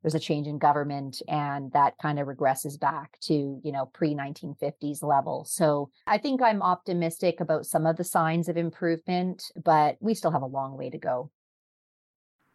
there's 0.03 0.15
a 0.15 0.21
change 0.21 0.47
in 0.47 0.59
government 0.59 1.23
and 1.29 1.73
that 1.73 1.95
kind 2.01 2.19
of 2.19 2.29
regresses 2.29 2.79
back 2.79 3.19
to 3.21 3.61
you 3.63 3.73
know 3.73 3.87
pre 3.87 4.15
1950s 4.15 5.03
level. 5.03 5.45
So 5.45 5.91
i 6.07 6.19
think 6.19 6.43
i'm 6.43 6.63
optimistic 6.63 7.41
about 7.41 7.67
some 7.67 7.87
of 7.87 7.97
the 7.97 8.05
signs 8.05 8.49
of 8.49 8.57
improvement 8.57 9.51
but 9.65 9.97
we 10.01 10.15
still 10.15 10.31
have 10.31 10.43
a 10.43 10.47
long 10.47 10.77
way 10.77 10.91
to 10.91 10.99
go. 10.99 11.31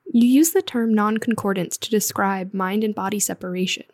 You 0.05 0.27
use 0.27 0.51
the 0.51 0.61
term 0.61 0.93
non-concordance 0.93 1.77
to 1.77 1.89
describe 1.89 2.53
mind 2.53 2.83
and 2.83 2.93
body 2.93 3.19
separation 3.19 3.85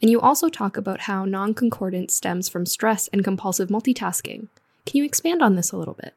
and 0.00 0.10
you 0.10 0.20
also 0.20 0.48
talk 0.48 0.76
about 0.76 1.02
how 1.02 1.24
non-concordance 1.24 2.14
stems 2.14 2.48
from 2.48 2.66
stress 2.66 3.08
and 3.08 3.24
compulsive 3.24 3.68
multitasking. 3.68 4.48
Can 4.84 4.98
you 4.98 5.04
expand 5.04 5.42
on 5.42 5.56
this 5.56 5.72
a 5.72 5.76
little 5.76 5.94
bit 5.94 6.14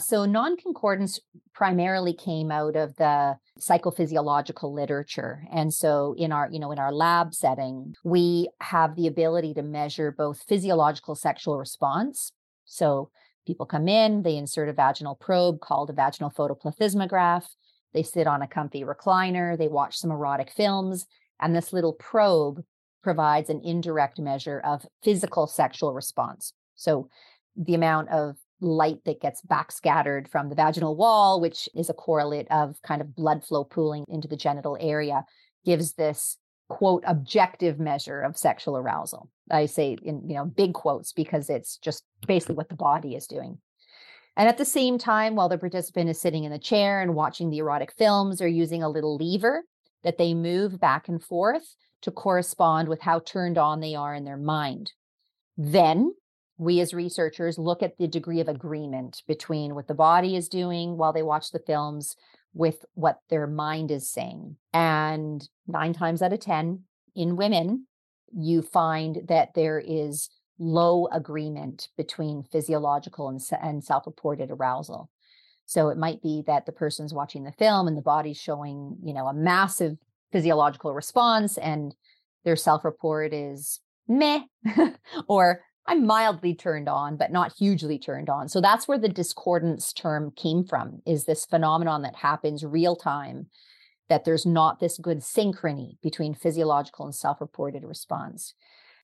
so 0.00 0.24
non-concordance 0.24 1.20
primarily 1.52 2.14
came 2.14 2.52
out 2.52 2.76
of 2.76 2.94
the 2.96 3.36
psychophysiological 3.58 4.72
literature. 4.72 5.42
And 5.52 5.74
so 5.74 6.14
in 6.16 6.30
our, 6.30 6.48
you 6.50 6.60
know, 6.60 6.70
in 6.70 6.78
our 6.78 6.92
lab 6.92 7.34
setting, 7.34 7.94
we 8.04 8.48
have 8.60 8.94
the 8.94 9.08
ability 9.08 9.54
to 9.54 9.62
measure 9.62 10.12
both 10.12 10.44
physiological 10.48 11.16
sexual 11.16 11.58
response. 11.58 12.32
So 12.64 13.10
people 13.46 13.66
come 13.66 13.88
in, 13.88 14.22
they 14.22 14.36
insert 14.36 14.68
a 14.68 14.72
vaginal 14.72 15.16
probe 15.16 15.60
called 15.60 15.90
a 15.90 15.94
vaginal 15.94 16.30
photoplethysmograph. 16.30 17.46
They 17.92 18.02
sit 18.04 18.26
on 18.26 18.42
a 18.42 18.48
comfy 18.48 18.84
recliner, 18.84 19.58
they 19.58 19.68
watch 19.68 19.98
some 19.98 20.10
erotic 20.12 20.52
films, 20.52 21.06
and 21.40 21.56
this 21.56 21.72
little 21.72 21.94
probe 21.94 22.62
provides 23.02 23.50
an 23.50 23.62
indirect 23.64 24.18
measure 24.20 24.60
of 24.60 24.86
physical 25.02 25.46
sexual 25.46 25.94
response. 25.94 26.52
So 26.76 27.08
the 27.56 27.74
amount 27.74 28.10
of 28.10 28.36
light 28.60 29.04
that 29.04 29.20
gets 29.20 29.42
backscattered 29.42 30.28
from 30.28 30.48
the 30.48 30.54
vaginal 30.54 30.96
wall, 30.96 31.40
which 31.40 31.68
is 31.74 31.88
a 31.88 31.94
correlate 31.94 32.48
of 32.50 32.80
kind 32.82 33.00
of 33.00 33.14
blood 33.14 33.44
flow 33.44 33.64
pooling 33.64 34.04
into 34.08 34.28
the 34.28 34.36
genital 34.36 34.76
area, 34.80 35.24
gives 35.64 35.94
this 35.94 36.36
quote 36.68 37.02
objective 37.06 37.78
measure 37.78 38.20
of 38.20 38.36
sexual 38.36 38.76
arousal. 38.76 39.30
I 39.50 39.66
say 39.66 39.96
in 40.02 40.28
you 40.28 40.34
know 40.34 40.44
big 40.44 40.74
quotes 40.74 41.12
because 41.12 41.48
it's 41.48 41.78
just 41.78 42.04
basically 42.26 42.56
what 42.56 42.68
the 42.68 42.74
body 42.74 43.14
is 43.14 43.26
doing. 43.26 43.58
And 44.36 44.48
at 44.48 44.58
the 44.58 44.64
same 44.64 44.98
time, 44.98 45.34
while 45.34 45.48
the 45.48 45.58
participant 45.58 46.10
is 46.10 46.20
sitting 46.20 46.44
in 46.44 46.52
the 46.52 46.58
chair 46.58 47.00
and 47.00 47.14
watching 47.14 47.50
the 47.50 47.58
erotic 47.58 47.92
films, 47.92 48.38
they're 48.38 48.46
using 48.46 48.84
a 48.84 48.88
little 48.88 49.16
lever 49.16 49.64
that 50.04 50.16
they 50.16 50.32
move 50.32 50.78
back 50.78 51.08
and 51.08 51.22
forth 51.22 51.74
to 52.02 52.12
correspond 52.12 52.88
with 52.88 53.00
how 53.00 53.18
turned 53.18 53.58
on 53.58 53.80
they 53.80 53.96
are 53.96 54.14
in 54.14 54.24
their 54.24 54.36
mind. 54.36 54.92
Then 55.56 56.14
we 56.58 56.80
as 56.80 56.92
researchers 56.92 57.56
look 57.56 57.82
at 57.82 57.96
the 57.96 58.08
degree 58.08 58.40
of 58.40 58.48
agreement 58.48 59.22
between 59.26 59.74
what 59.74 59.86
the 59.86 59.94
body 59.94 60.36
is 60.36 60.48
doing 60.48 60.96
while 60.96 61.12
they 61.12 61.22
watch 61.22 61.52
the 61.52 61.60
films 61.60 62.16
with 62.52 62.84
what 62.94 63.20
their 63.30 63.46
mind 63.46 63.90
is 63.90 64.10
saying. 64.10 64.56
And 64.72 65.48
nine 65.68 65.92
times 65.92 66.20
out 66.20 66.32
of 66.32 66.40
10 66.40 66.80
in 67.14 67.36
women, 67.36 67.86
you 68.36 68.62
find 68.62 69.20
that 69.28 69.54
there 69.54 69.78
is 69.78 70.28
low 70.58 71.06
agreement 71.12 71.88
between 71.96 72.42
physiological 72.42 73.28
and, 73.28 73.40
and 73.62 73.82
self 73.82 74.06
reported 74.06 74.50
arousal. 74.50 75.08
So 75.66 75.90
it 75.90 75.98
might 75.98 76.22
be 76.22 76.42
that 76.46 76.66
the 76.66 76.72
person's 76.72 77.14
watching 77.14 77.44
the 77.44 77.52
film 77.52 77.86
and 77.86 77.96
the 77.96 78.02
body's 78.02 78.40
showing, 78.40 78.96
you 79.02 79.14
know, 79.14 79.26
a 79.26 79.34
massive 79.34 79.96
physiological 80.32 80.92
response 80.92 81.56
and 81.56 81.94
their 82.44 82.56
self 82.56 82.84
report 82.84 83.32
is 83.32 83.80
meh 84.08 84.40
or 85.28 85.62
I'm 85.88 86.06
mildly 86.06 86.54
turned 86.54 86.86
on, 86.86 87.16
but 87.16 87.32
not 87.32 87.54
hugely 87.56 87.98
turned 87.98 88.28
on. 88.28 88.50
So 88.50 88.60
that's 88.60 88.86
where 88.86 88.98
the 88.98 89.08
discordance 89.08 89.94
term 89.94 90.30
came 90.36 90.62
from, 90.62 91.00
is 91.06 91.24
this 91.24 91.46
phenomenon 91.46 92.02
that 92.02 92.14
happens 92.14 92.62
real 92.62 92.94
time, 92.94 93.46
that 94.10 94.26
there's 94.26 94.44
not 94.44 94.80
this 94.80 94.98
good 94.98 95.20
synchrony 95.20 95.96
between 96.02 96.34
physiological 96.34 97.06
and 97.06 97.14
self 97.14 97.40
reported 97.40 97.84
response. 97.84 98.52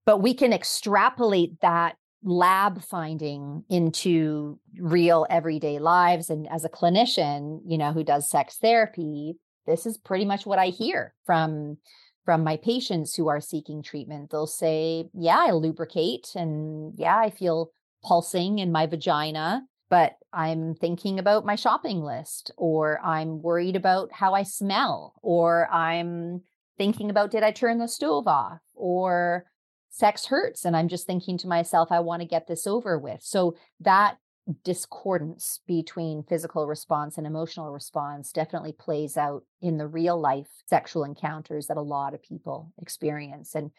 But 0.04 0.18
we 0.18 0.34
can 0.34 0.52
extrapolate 0.52 1.60
that 1.62 1.96
lab 2.22 2.82
finding 2.82 3.64
into 3.70 4.58
real 4.78 5.26
everyday 5.30 5.78
lives. 5.78 6.28
And 6.28 6.46
as 6.50 6.66
a 6.66 6.70
clinician, 6.70 7.60
you 7.66 7.78
know, 7.78 7.92
who 7.92 8.04
does 8.04 8.28
sex 8.28 8.58
therapy, 8.60 9.36
this 9.66 9.86
is 9.86 9.96
pretty 9.96 10.26
much 10.26 10.44
what 10.44 10.58
I 10.58 10.66
hear 10.66 11.14
from 11.24 11.78
from 12.24 12.42
my 12.42 12.56
patients 12.56 13.14
who 13.14 13.28
are 13.28 13.40
seeking 13.40 13.82
treatment. 13.82 14.30
They'll 14.30 14.46
say, 14.46 15.08
Yeah, 15.14 15.38
I 15.38 15.52
lubricate 15.52 16.28
and 16.34 16.94
yeah, 16.96 17.16
I 17.16 17.30
feel 17.30 17.70
pulsing 18.02 18.58
in 18.58 18.72
my 18.72 18.86
vagina, 18.86 19.62
but 19.90 20.16
I'm 20.32 20.74
thinking 20.74 21.18
about 21.18 21.46
my 21.46 21.56
shopping 21.56 22.02
list, 22.02 22.50
or 22.56 23.00
I'm 23.04 23.42
worried 23.42 23.76
about 23.76 24.12
how 24.12 24.34
I 24.34 24.42
smell, 24.42 25.14
or 25.22 25.68
I'm 25.70 26.42
thinking 26.76 27.10
about 27.10 27.30
did 27.30 27.42
I 27.42 27.50
turn 27.50 27.78
the 27.78 27.88
stove 27.88 28.26
off, 28.26 28.58
or 28.74 29.46
sex 29.90 30.26
hurts. 30.26 30.64
And 30.64 30.76
I'm 30.76 30.88
just 30.88 31.06
thinking 31.06 31.38
to 31.38 31.46
myself, 31.46 31.92
I 31.92 32.00
want 32.00 32.20
to 32.20 32.28
get 32.28 32.48
this 32.48 32.66
over 32.66 32.98
with. 32.98 33.22
So 33.22 33.54
that 33.80 34.16
discordance 34.62 35.60
between 35.66 36.22
physical 36.22 36.66
response 36.66 37.16
and 37.16 37.26
emotional 37.26 37.72
response 37.72 38.30
definitely 38.30 38.72
plays 38.72 39.16
out 39.16 39.42
in 39.62 39.78
the 39.78 39.86
real 39.86 40.20
life 40.20 40.48
sexual 40.66 41.04
encounters 41.04 41.66
that 41.66 41.78
a 41.78 41.82
lot 41.82 42.12
of 42.12 42.22
people 42.22 42.70
experience 42.80 43.54
and 43.54 43.70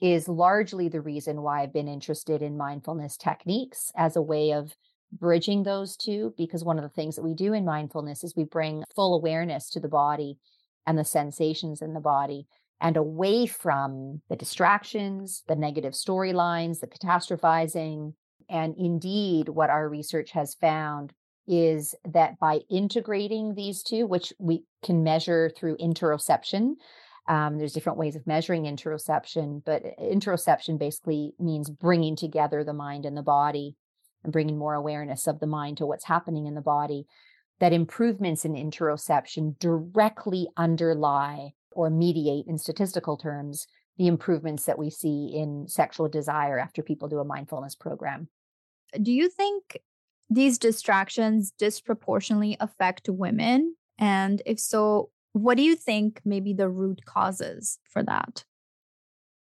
is 0.00 0.28
largely 0.28 0.88
the 0.88 1.00
reason 1.00 1.42
why 1.42 1.62
I've 1.62 1.72
been 1.72 1.88
interested 1.88 2.42
in 2.42 2.56
mindfulness 2.56 3.16
techniques 3.16 3.92
as 3.96 4.16
a 4.16 4.22
way 4.22 4.52
of 4.52 4.74
bridging 5.12 5.62
those 5.62 5.96
two 5.96 6.34
because 6.36 6.64
one 6.64 6.78
of 6.78 6.82
the 6.82 6.90
things 6.90 7.16
that 7.16 7.22
we 7.22 7.34
do 7.34 7.54
in 7.54 7.64
mindfulness 7.64 8.22
is 8.22 8.36
we 8.36 8.44
bring 8.44 8.84
full 8.94 9.14
awareness 9.14 9.70
to 9.70 9.80
the 9.80 9.88
body 9.88 10.38
and 10.86 10.98
the 10.98 11.04
sensations 11.04 11.82
in 11.82 11.94
the 11.94 12.00
body 12.00 12.46
and 12.80 12.96
away 12.96 13.46
from 13.46 14.22
the 14.28 14.36
distractions, 14.36 15.44
the 15.48 15.56
negative 15.56 15.92
storylines, 15.92 16.80
the 16.80 16.86
catastrophizing, 16.86 18.14
and 18.50 18.74
indeed, 18.76 19.48
what 19.48 19.70
our 19.70 19.88
research 19.88 20.32
has 20.32 20.54
found 20.54 21.12
is 21.46 21.94
that 22.04 22.38
by 22.38 22.60
integrating 22.68 23.54
these 23.54 23.82
two, 23.82 24.06
which 24.06 24.32
we 24.38 24.64
can 24.82 25.02
measure 25.02 25.50
through 25.56 25.76
interoception, 25.78 26.74
um, 27.28 27.58
there's 27.58 27.72
different 27.72 27.98
ways 27.98 28.16
of 28.16 28.26
measuring 28.26 28.64
interoception, 28.64 29.62
but 29.64 29.82
interoception 29.98 30.78
basically 30.78 31.32
means 31.38 31.70
bringing 31.70 32.16
together 32.16 32.64
the 32.64 32.72
mind 32.72 33.06
and 33.06 33.16
the 33.16 33.22
body 33.22 33.76
and 34.24 34.32
bringing 34.32 34.58
more 34.58 34.74
awareness 34.74 35.26
of 35.26 35.40
the 35.40 35.46
mind 35.46 35.78
to 35.78 35.86
what's 35.86 36.04
happening 36.04 36.46
in 36.46 36.54
the 36.54 36.60
body, 36.60 37.06
that 37.60 37.72
improvements 37.72 38.44
in 38.44 38.54
interoception 38.54 39.58
directly 39.58 40.48
underlie 40.56 41.52
or 41.72 41.88
mediate 41.88 42.46
in 42.46 42.58
statistical 42.58 43.16
terms 43.16 43.66
the 43.96 44.06
improvements 44.06 44.64
that 44.64 44.78
we 44.78 44.88
see 44.88 45.30
in 45.34 45.68
sexual 45.68 46.08
desire 46.08 46.58
after 46.58 46.82
people 46.82 47.06
do 47.06 47.18
a 47.18 47.24
mindfulness 47.24 47.74
program. 47.74 48.28
Do 49.00 49.12
you 49.12 49.28
think 49.28 49.78
these 50.28 50.58
distractions 50.58 51.52
disproportionately 51.58 52.56
affect 52.60 53.08
women? 53.08 53.74
And 53.98 54.42
if 54.46 54.58
so, 54.60 55.10
what 55.32 55.56
do 55.56 55.62
you 55.62 55.76
think 55.76 56.20
maybe 56.24 56.52
the 56.52 56.68
root 56.68 57.04
causes 57.04 57.78
for 57.84 58.02
that? 58.04 58.44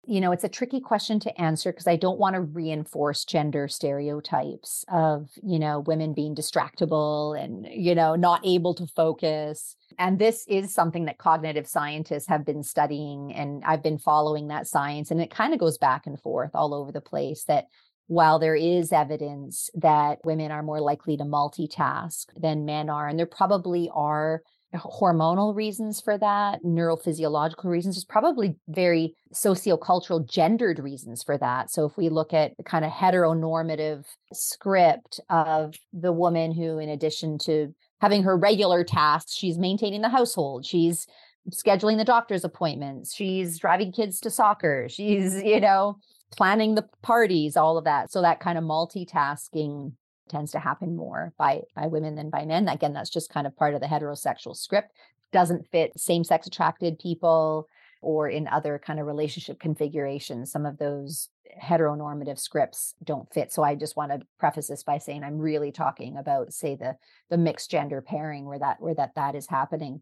You 0.05 0.21
know, 0.21 0.31
it's 0.31 0.43
a 0.43 0.49
tricky 0.49 0.79
question 0.79 1.19
to 1.19 1.39
answer 1.39 1.71
because 1.71 1.85
I 1.85 1.95
don't 1.95 2.17
want 2.17 2.33
to 2.33 2.41
reinforce 2.41 3.25
gender 3.25 3.67
stereotypes 3.67 4.83
of, 4.91 5.29
you 5.43 5.59
know, 5.59 5.81
women 5.81 6.13
being 6.13 6.33
distractible 6.33 7.39
and, 7.39 7.67
you 7.69 7.93
know, 7.93 8.15
not 8.15 8.41
able 8.43 8.73
to 8.75 8.87
focus. 8.87 9.75
And 9.99 10.17
this 10.17 10.45
is 10.47 10.73
something 10.73 11.05
that 11.05 11.19
cognitive 11.19 11.67
scientists 11.67 12.27
have 12.27 12.43
been 12.43 12.63
studying, 12.63 13.33
and 13.33 13.63
I've 13.65 13.83
been 13.83 13.99
following 13.99 14.47
that 14.47 14.65
science. 14.65 15.11
And 15.11 15.21
it 15.21 15.29
kind 15.29 15.53
of 15.53 15.59
goes 15.59 15.77
back 15.77 16.07
and 16.07 16.19
forth 16.19 16.51
all 16.55 16.73
over 16.73 16.91
the 16.91 17.01
place 17.01 17.43
that 17.43 17.65
while 18.09 18.39
there 18.39 18.55
is 18.55 18.91
evidence 18.91 19.69
that 19.75 20.17
women 20.25 20.51
are 20.51 20.63
more 20.63 20.81
likely 20.81 21.15
to 21.15 21.23
multitask 21.23 22.25
than 22.35 22.65
men 22.65 22.89
are, 22.89 23.07
and 23.07 23.19
there 23.19 23.27
probably 23.27 23.87
are 23.93 24.41
hormonal 24.73 25.55
reasons 25.55 26.01
for 26.01 26.17
that, 26.17 26.63
neurophysiological 26.63 27.65
reasons. 27.65 27.95
There's 27.95 28.05
probably 28.05 28.55
very 28.67 29.13
sociocultural 29.31 30.27
gendered 30.27 30.79
reasons 30.79 31.21
for 31.21 31.37
that. 31.37 31.69
So 31.69 31.85
if 31.85 31.97
we 31.97 32.09
look 32.09 32.33
at 32.33 32.57
the 32.57 32.63
kind 32.63 32.83
of 32.83 32.91
heteronormative 32.91 34.05
script 34.33 35.19
of 35.29 35.75
the 35.93 36.11
woman 36.11 36.51
who, 36.51 36.79
in 36.79 36.89
addition 36.89 37.37
to 37.45 37.75
having 38.01 38.23
her 38.23 38.35
regular 38.35 38.83
tasks, 38.83 39.35
she's 39.35 39.59
maintaining 39.59 40.01
the 40.01 40.09
household, 40.09 40.65
she's 40.65 41.05
scheduling 41.51 41.97
the 41.97 42.05
doctor's 42.05 42.43
appointments, 42.43 43.13
she's 43.13 43.59
driving 43.59 43.91
kids 43.91 44.19
to 44.21 44.31
soccer, 44.31 44.87
she's, 44.89 45.41
you 45.43 45.59
know, 45.59 45.97
planning 46.35 46.75
the 46.75 46.87
parties, 47.01 47.57
all 47.57 47.77
of 47.77 47.85
that. 47.85 48.11
So 48.11 48.21
that 48.21 48.39
kind 48.39 48.57
of 48.57 48.63
multitasking 48.63 49.93
tends 50.29 50.51
to 50.51 50.59
happen 50.59 50.95
more 50.95 51.33
by 51.37 51.61
by 51.75 51.87
women 51.87 52.15
than 52.15 52.29
by 52.29 52.45
men. 52.45 52.67
Again, 52.67 52.93
that's 52.93 53.09
just 53.09 53.31
kind 53.31 53.47
of 53.47 53.55
part 53.57 53.73
of 53.73 53.81
the 53.81 53.87
heterosexual 53.87 54.55
script. 54.55 54.91
Doesn't 55.31 55.67
fit 55.71 55.91
same-sex 55.97 56.47
attracted 56.47 56.99
people 56.99 57.67
or 58.01 58.29
in 58.29 58.47
other 58.47 58.79
kind 58.83 58.99
of 58.99 59.07
relationship 59.07 59.59
configurations. 59.59 60.51
Some 60.51 60.65
of 60.65 60.77
those 60.77 61.29
heteronormative 61.61 62.39
scripts 62.39 62.93
don't 63.03 63.31
fit. 63.33 63.51
So 63.51 63.63
I 63.63 63.75
just 63.75 63.97
want 63.97 64.11
to 64.11 64.21
preface 64.39 64.67
this 64.67 64.83
by 64.83 64.99
saying 64.99 65.23
I'm 65.23 65.39
really 65.39 65.71
talking 65.71 66.15
about, 66.17 66.53
say, 66.53 66.75
the 66.75 66.95
the 67.29 67.37
mixed 67.37 67.71
gender 67.71 68.01
pairing 68.01 68.45
where 68.45 68.59
that 68.59 68.79
where 68.79 68.95
that 68.95 69.15
that 69.15 69.35
is 69.35 69.47
happening. 69.47 70.01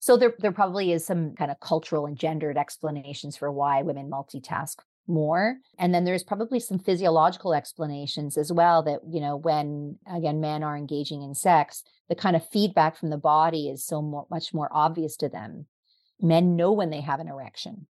So 0.00 0.16
there 0.16 0.34
there 0.38 0.52
probably 0.52 0.92
is 0.92 1.04
some 1.06 1.34
kind 1.34 1.50
of 1.50 1.60
cultural 1.60 2.06
and 2.06 2.18
gendered 2.18 2.58
explanations 2.58 3.36
for 3.36 3.50
why 3.50 3.82
women 3.82 4.10
multitask 4.10 4.76
more 5.10 5.56
and 5.78 5.92
then 5.92 6.04
there's 6.04 6.22
probably 6.22 6.60
some 6.60 6.78
physiological 6.78 7.52
explanations 7.52 8.38
as 8.38 8.52
well 8.52 8.82
that 8.82 9.00
you 9.08 9.20
know 9.20 9.36
when 9.36 9.98
again 10.10 10.40
men 10.40 10.62
are 10.62 10.76
engaging 10.76 11.22
in 11.22 11.34
sex 11.34 11.82
the 12.10 12.14
kind 12.16 12.36
of 12.36 12.46
feedback 12.50 12.96
from 12.96 13.08
the 13.08 13.16
body 13.16 13.68
is 13.68 13.86
so 13.86 14.26
much 14.30 14.52
more 14.52 14.68
obvious 14.72 15.16
to 15.16 15.28
them. 15.28 15.66
Men 16.20 16.56
know 16.56 16.72
when 16.72 16.90
they 16.90 17.00
have 17.00 17.20
an 17.20 17.28
erection 17.28 17.86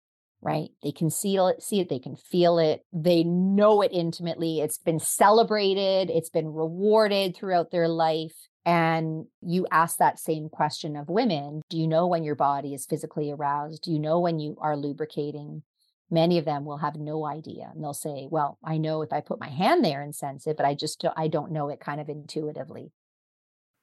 right? 0.42 0.70
They 0.84 0.92
can 0.92 1.10
see 1.10 1.38
it 1.38 1.64
see 1.64 1.80
it 1.80 1.90
they 1.90 2.00
can 2.00 2.16
feel 2.16 2.60
it 2.60 2.86
they 2.94 3.24
know 3.24 3.82
it 3.82 3.92
intimately 3.92 4.60
it's 4.60 4.78
been 4.78 5.00
celebrated 5.00 6.10
it's 6.10 6.30
been 6.30 6.54
rewarded 6.54 7.36
throughout 7.36 7.72
their 7.72 7.88
life 7.88 8.36
and 8.64 9.26
you 9.42 9.66
ask 9.72 9.98
that 9.98 10.20
same 10.20 10.50
question 10.50 10.96
of 10.96 11.10
women 11.10 11.62
do 11.70 11.78
you 11.78 11.88
know 11.88 12.06
when 12.06 12.24
your 12.24 12.36
body 12.36 12.74
is 12.74 12.86
physically 12.86 13.32
aroused? 13.32 13.84
Do 13.84 13.92
you 13.92 14.00
know 14.00 14.20
when 14.20 14.40
you 14.40 14.56
are 14.62 14.78
lubricating 14.78 15.64
many 16.10 16.38
of 16.38 16.46
them 16.46 16.66
will 16.66 16.78
have 16.78 16.96
no 16.96 17.26
idea 17.26 17.70
and 17.74 17.84
they'll 17.84 17.94
say 17.94 18.28
well 18.30 18.58
i 18.64 18.78
know 18.78 19.02
if 19.02 19.12
i 19.12 19.22
put 19.22 19.40
my 19.40 19.50
hand 19.50 19.84
there 19.84 20.02
and 20.02 20.16
sense 20.16 20.48
it 20.48 20.58
but 20.58 20.66
i 20.66 20.74
just 20.74 21.02
don't, 21.02 21.14
i 21.18 21.28
don't 21.28 21.52
know 21.52 21.70
it 21.70 21.80
kind 21.80 22.00
of 22.00 22.10
intuitively 22.10 22.92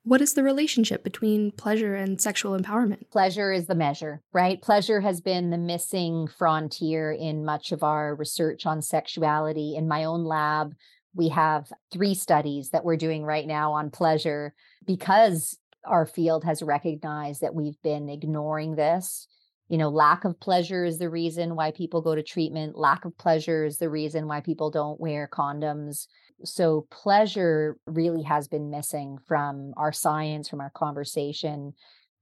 what 0.04 0.20
is 0.20 0.34
the 0.34 0.42
relationship 0.42 1.04
between 1.04 1.52
pleasure 1.52 1.94
and 1.94 2.20
sexual 2.20 2.58
empowerment? 2.58 3.08
Pleasure 3.12 3.52
is 3.52 3.66
the 3.66 3.76
measure, 3.76 4.20
right? 4.32 4.60
Pleasure 4.60 5.00
has 5.00 5.20
been 5.20 5.50
the 5.50 5.58
missing 5.58 6.26
frontier 6.26 7.12
in 7.12 7.44
much 7.44 7.70
of 7.70 7.84
our 7.84 8.16
research 8.16 8.66
on 8.66 8.82
sexuality. 8.82 9.76
In 9.76 9.86
my 9.86 10.02
own 10.02 10.24
lab, 10.24 10.74
we 11.14 11.28
have 11.28 11.72
three 11.92 12.14
studies 12.14 12.70
that 12.70 12.84
we're 12.84 12.96
doing 12.96 13.22
right 13.22 13.46
now 13.46 13.74
on 13.74 13.90
pleasure 13.90 14.54
because 14.84 15.56
our 15.84 16.06
field 16.06 16.44
has 16.44 16.62
recognized 16.62 17.40
that 17.42 17.54
we've 17.54 17.80
been 17.82 18.08
ignoring 18.08 18.74
this 18.74 19.28
you 19.72 19.78
know 19.78 19.88
lack 19.88 20.26
of 20.26 20.38
pleasure 20.38 20.84
is 20.84 20.98
the 20.98 21.08
reason 21.08 21.56
why 21.56 21.70
people 21.70 22.02
go 22.02 22.14
to 22.14 22.22
treatment 22.22 22.76
lack 22.76 23.06
of 23.06 23.16
pleasure 23.16 23.64
is 23.64 23.78
the 23.78 23.88
reason 23.88 24.28
why 24.28 24.38
people 24.42 24.70
don't 24.70 25.00
wear 25.00 25.26
condoms. 25.32 26.08
So 26.44 26.86
pleasure 26.90 27.78
really 27.86 28.22
has 28.24 28.48
been 28.48 28.68
missing 28.68 29.16
from 29.26 29.72
our 29.78 29.90
science 29.90 30.50
from 30.50 30.60
our 30.60 30.68
conversation 30.68 31.72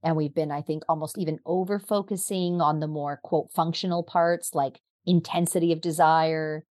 and 0.04 0.14
we've 0.16 0.34
been 0.34 0.52
i 0.52 0.62
think 0.62 0.84
almost 0.88 1.18
even 1.18 1.40
over 1.44 1.80
focusing 1.80 2.60
on 2.60 2.78
the 2.78 2.86
more 2.86 3.18
quote 3.24 3.50
functional 3.52 4.04
parts 4.04 4.54
like 4.54 4.80
intensity 5.04 5.72
of 5.72 5.80
desire 5.80 6.64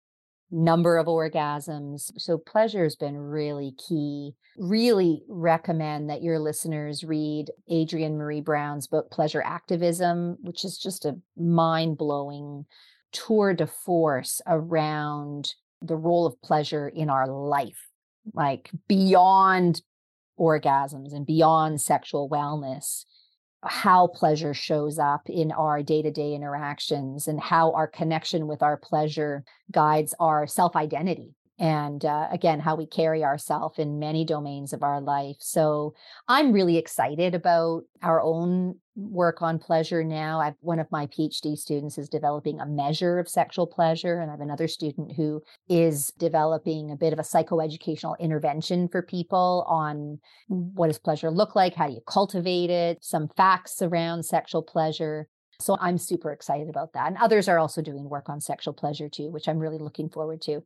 number 0.52 0.98
of 0.98 1.08
orgasms. 1.08 2.12
So 2.18 2.38
pleasure 2.38 2.84
has 2.84 2.96
been 2.96 3.18
really 3.18 3.74
key. 3.88 4.34
Really 4.58 5.24
recommend 5.28 6.10
that 6.10 6.24
your 6.24 6.40
listeners 6.40 7.04
read 7.04 7.52
Adrienne 7.72 8.18
Maree 8.18 8.44
Brown's 8.44 8.88
book, 8.88 9.12
Pleasure 9.12 9.42
Activism, 9.44 10.38
which 10.42 10.64
is 10.64 10.78
just 10.78 11.06
a 11.06 11.18
mind 11.36 11.98
blowing 11.98 12.66
tour 13.12 13.54
de 13.54 13.68
force 13.68 14.42
around 14.48 15.54
the 15.82 15.96
role 15.96 16.26
of 16.26 16.42
pleasure 16.42 16.90
in 16.90 17.10
our 17.10 17.28
life, 17.28 17.88
like 18.34 18.72
beyond 18.88 19.82
orgasms 20.40 21.14
and 21.14 21.26
beyond 21.26 21.82
sexual 21.82 22.30
wellness 22.30 23.06
how 23.64 24.08
pleasure 24.08 24.54
shows 24.54 25.00
up 25.00 25.30
in 25.30 25.52
our 25.52 25.82
day 25.82 26.02
to 26.02 26.12
day 26.12 26.34
interactions 26.34 27.28
and 27.28 27.40
how 27.40 27.72
our 27.74 27.88
connection 27.88 28.48
with 28.48 28.62
our 28.62 28.78
pleasure 28.78 29.44
guides 29.72 30.14
our 30.20 30.46
self 30.48 30.76
identity 30.76 31.34
and 31.60 32.06
uh, 32.06 32.28
again 32.32 32.60
how 32.60 32.76
we 32.76 32.86
carry 32.86 33.24
ourselves 33.24 33.80
in 33.80 34.00
many 34.00 34.24
domains 34.24 34.74
of 34.74 34.84
our 34.84 35.02
life 35.02 35.36
so 35.40 35.94
i'm 36.28 36.52
really 36.52 36.78
excited 36.78 37.34
about 37.34 37.84
our 38.02 38.22
own 38.22 38.76
work 38.96 39.42
on 39.42 39.58
pleasure 39.58 40.04
now 40.04 40.40
i've 40.40 40.56
one 40.62 40.80
of 40.80 40.92
my 40.92 41.08
phd 41.08 41.58
students 41.58 41.98
is 41.98 42.10
developing 42.10 42.60
a 42.60 42.66
measure 42.66 43.20
of 43.20 43.28
sexual 43.28 43.66
pleasure 43.66 44.20
and 44.20 44.30
i 44.30 44.34
have 44.34 44.42
another 44.42 44.68
student 44.68 45.12
who 45.16 45.42
is 45.68 46.12
developing 46.20 46.92
a 46.92 46.96
bit 46.96 47.14
of 47.14 47.20
a 47.20 47.24
psychoeducational 47.24 48.18
intervention 48.20 48.88
for 48.88 49.02
people 49.02 49.66
on 49.68 50.20
what 50.48 50.88
does 50.88 51.00
pleasure 51.00 51.32
look 51.32 51.56
like 51.56 51.74
how 51.74 51.88
do 51.88 51.94
you 51.94 52.02
cultivate 52.08 52.70
it 52.70 53.04
some 53.04 53.28
facts 53.36 53.82
around 53.82 54.24
sexual 54.24 54.62
pleasure 54.62 55.28
so 55.60 55.76
I'm 55.82 55.98
super 55.98 56.32
excited 56.32 56.70
about 56.70 56.94
that. 56.94 57.08
And 57.08 57.18
others 57.18 57.48
are 57.48 57.58
also 57.58 57.82
doing 57.82 58.08
work 58.08 58.30
on 58.30 58.40
sexual 58.40 58.76
pleasure 58.76 59.10
too, 59.10 59.32
which 59.32 59.48
I'm 59.48 59.58
really 59.58 59.80
looking 59.80 60.08
forward 60.08 60.40
to. 60.44 60.64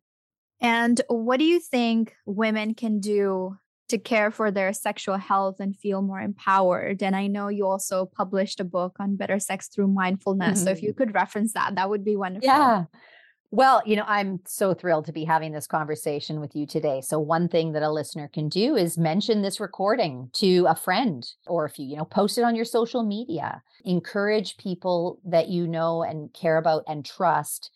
And 0.62 1.02
what 1.08 1.38
do 1.38 1.44
you 1.44 1.60
think 1.60 2.14
women 2.26 2.76
can 2.76 3.00
do 3.00 3.58
to 3.90 3.98
care 3.98 4.32
for 4.32 4.52
their 4.52 4.72
sexual 4.72 5.18
health 5.18 5.60
and 5.60 5.76
feel 5.76 6.04
more 6.04 6.22
empowered? 6.22 7.02
And 7.02 7.16
I 7.16 7.28
know 7.28 7.48
you 7.48 7.66
also 7.66 8.06
published 8.06 8.60
a 8.60 8.64
book 8.64 8.98
on 9.00 9.16
better 9.16 9.40
sex 9.40 9.68
through 9.68 9.88
mindfulness. 9.88 10.60
Mm-hmm. 10.60 10.66
So 10.66 10.72
if 10.72 10.84
you 10.84 10.90
mm-hmm. 10.90 10.98
could 10.98 11.16
reference 11.16 11.54
that, 11.54 11.76
that 11.76 11.90
would 11.90 12.06
be 12.06 12.16
wonderful. 12.16 12.48
Yeah. 12.48 12.86
Well, 13.54 13.82
you 13.86 13.98
know, 13.98 14.06
I'm 14.08 14.40
so 14.46 14.74
thrilled 14.74 15.08
to 15.08 15.12
be 15.12 15.26
having 15.26 15.52
this 15.52 15.68
conversation 15.68 16.40
with 16.40 16.56
you 16.56 16.66
today. 16.66 17.02
So, 17.02 17.20
one 17.20 17.50
thing 17.50 17.74
that 17.74 17.84
a 17.84 17.92
listener 17.92 18.30
can 18.34 18.48
do 18.48 18.78
is 18.78 18.98
mention 18.98 19.42
this 19.42 19.60
recording 19.60 20.30
to 20.36 20.68
a 20.70 20.76
friend, 20.76 21.28
or 21.48 21.66
if 21.66 21.78
you, 21.78 21.86
you 21.86 21.98
know, 21.98 22.06
post 22.06 22.38
it 22.38 22.46
on 22.46 22.56
your 22.56 22.64
social 22.64 23.04
media. 23.04 23.62
Encourage 23.84 24.56
people 24.56 25.20
that 25.26 25.50
you 25.50 25.68
know 25.68 26.02
and 26.02 26.32
care 26.32 26.58
about 26.58 26.84
and 26.88 27.04
trust 27.06 27.72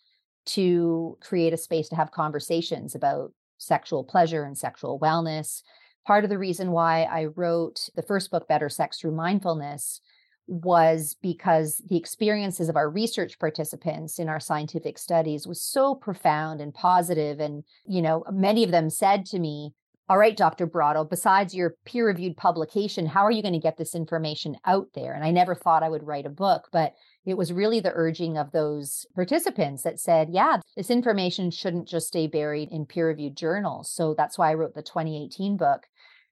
to 0.46 1.18
create 1.22 1.54
a 1.54 1.58
space 1.58 1.90
to 1.90 1.96
have 1.96 2.12
conversations 2.12 2.96
about 2.96 3.32
sexual 3.58 4.04
pleasure 4.04 4.44
and 4.44 4.58
sexual 4.58 5.00
wellness. 5.00 5.62
Part 6.06 6.24
of 6.24 6.30
the 6.30 6.38
reason 6.38 6.72
why 6.72 7.04
I 7.04 7.26
wrote 7.26 7.90
the 7.96 8.04
first 8.04 8.30
book, 8.30 8.48
Better 8.48 8.70
Sex 8.70 9.00
Through 9.00 9.16
Mindfulness, 9.16 10.02
was 10.48 11.16
because 11.22 11.82
the 11.90 11.98
experiences 11.98 12.70
of 12.70 12.76
our 12.76 12.90
research 12.90 13.40
participants 13.40 14.20
in 14.20 14.30
our 14.30 14.40
scientific 14.40 14.98
studies 14.98 15.48
was 15.48 15.62
so 15.62 15.96
profound 15.96 16.62
and 16.62 16.74
positive 16.74 17.40
and 17.40 17.64
you 17.88 18.00
know 18.00 18.24
many 18.32 18.64
of 18.64 18.70
them 18.70 18.90
said 18.90 19.26
to 19.26 19.40
me 19.40 19.74
all 20.08 20.20
right, 20.20 20.38
Dr. 20.38 20.68
Brotto, 20.68 21.04
besides 21.04 21.56
your 21.56 21.78
peer 21.84 22.06
reviewed 22.06 22.38
publication, 22.38 23.08
how 23.08 23.24
are 23.24 23.32
you 23.32 23.42
going 23.42 23.56
to 23.56 23.60
get 23.60 23.78
this 23.78 23.96
information 23.96 24.56
out 24.64 24.88
there? 24.94 25.14
And 25.14 25.24
I 25.24 25.32
never 25.32 25.56
thought 25.56 25.82
I 25.82 25.90
would 25.90 26.06
write 26.06 26.28
a 26.28 26.30
book, 26.30 26.70
but 26.72 26.94
it 27.26 27.36
was 27.36 27.52
really 27.52 27.80
the 27.80 27.92
urging 27.92 28.38
of 28.38 28.52
those 28.52 29.08
participants 29.16 29.82
that 29.82 30.00
said, 30.00 30.30
yeah, 30.32 30.58
this 30.78 30.92
information 30.92 31.50
shouldn't 31.50 31.88
just 31.88 32.08
stay 32.08 32.28
buried 32.28 32.70
in 32.72 32.86
peer 32.86 33.08
reviewed 33.08 33.36
journals. 33.36 33.90
So 33.92 34.14
that's 34.16 34.38
why 34.38 34.52
I 34.52 34.54
wrote 34.54 34.76
the 34.76 34.84
2018 34.84 35.58
book. 35.58 35.88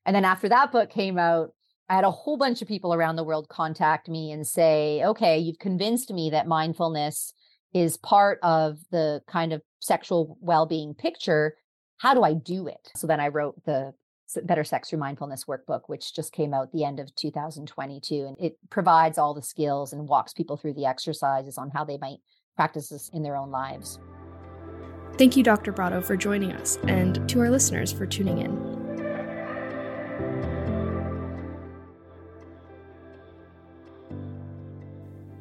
And 0.05 0.15
then 0.15 0.25
after 0.25 0.47
that 0.49 0.71
book 0.71 0.91
came 0.91 1.17
out, 1.17 1.49
I 1.89 1.95
had 1.95 2.03
a 2.03 2.11
whole 2.11 2.37
bunch 2.37 2.61
of 2.61 2.67
people 2.67 2.93
around 2.93 3.15
the 3.15 3.23
world 3.23 3.49
contact 3.49 4.07
me 4.07 4.31
and 4.31 4.45
say, 4.45 5.01
okay, 5.03 5.39
you've 5.39 5.59
convinced 5.59 6.11
me 6.11 6.29
that 6.29 6.47
mindfulness 6.47 7.33
is 7.73 7.97
part 7.97 8.37
of 8.43 8.77
the 8.91 9.21
kind 9.27 9.51
of 9.51 9.63
sexual 9.79 10.37
well 10.41 10.67
being 10.67 10.93
picture 10.93 11.55
how 12.03 12.13
do 12.13 12.23
I 12.23 12.33
do 12.33 12.67
it? 12.67 12.91
So 12.97 13.07
then 13.07 13.21
I 13.21 13.29
wrote 13.29 13.63
the 13.63 13.93
Better 14.43 14.65
Sex 14.65 14.89
Through 14.89 14.99
Mindfulness 14.99 15.45
workbook, 15.45 15.83
which 15.87 16.13
just 16.13 16.33
came 16.33 16.53
out 16.53 16.69
the 16.73 16.83
end 16.83 16.99
of 16.99 17.15
2022. 17.15 18.25
And 18.25 18.35
it 18.41 18.57
provides 18.69 19.17
all 19.17 19.33
the 19.33 19.41
skills 19.41 19.93
and 19.93 20.05
walks 20.05 20.33
people 20.33 20.57
through 20.57 20.73
the 20.73 20.85
exercises 20.85 21.57
on 21.57 21.69
how 21.69 21.85
they 21.85 21.97
might 21.97 22.17
practice 22.57 22.89
this 22.89 23.09
in 23.13 23.23
their 23.23 23.37
own 23.37 23.51
lives. 23.51 23.99
Thank 25.17 25.37
you, 25.37 25.43
Dr. 25.43 25.71
Brotto, 25.71 26.01
for 26.01 26.17
joining 26.17 26.51
us, 26.51 26.77
and 26.89 27.29
to 27.29 27.39
our 27.39 27.49
listeners 27.49 27.93
for 27.93 28.05
tuning 28.05 28.39
in. 28.39 28.51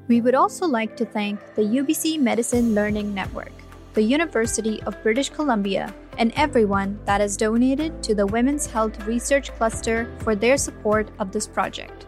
We 0.06 0.20
would 0.20 0.36
also 0.36 0.68
like 0.68 0.96
to 0.98 1.04
thank 1.04 1.40
the 1.56 1.62
UBC 1.62 2.20
Medicine 2.20 2.72
Learning 2.72 3.12
Network 3.12 3.50
the 3.94 4.02
University 4.02 4.82
of 4.84 5.02
British 5.02 5.28
Columbia, 5.28 5.92
and 6.18 6.32
everyone 6.36 6.98
that 7.04 7.20
has 7.20 7.36
donated 7.36 8.02
to 8.02 8.14
the 8.14 8.26
Women's 8.26 8.64
Health 8.66 9.06
Research 9.06 9.52
Cluster 9.52 10.10
for 10.20 10.34
their 10.34 10.56
support 10.56 11.10
of 11.18 11.30
this 11.32 11.46
project. 11.46 12.06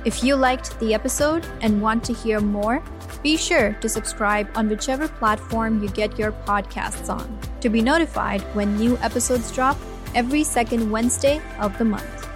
If 0.04 0.24
you 0.24 0.34
liked 0.34 0.80
the 0.80 0.94
episode 0.94 1.46
and 1.60 1.80
want 1.80 2.02
to 2.04 2.12
hear 2.12 2.40
more, 2.40 2.82
be 3.22 3.36
sure 3.36 3.74
to 3.74 3.88
subscribe 3.88 4.48
on 4.56 4.68
whichever 4.68 5.06
platform 5.06 5.80
you 5.80 5.88
get 5.90 6.18
your 6.18 6.32
podcasts 6.32 7.08
on 7.08 7.38
to 7.60 7.68
be 7.68 7.80
notified 7.80 8.40
when 8.56 8.76
new 8.76 8.98
episodes 8.98 9.52
drop 9.52 9.76
every 10.14 10.44
second 10.44 10.90
Wednesday 10.90 11.40
of 11.58 11.76
the 11.78 11.84
month. 11.84 12.28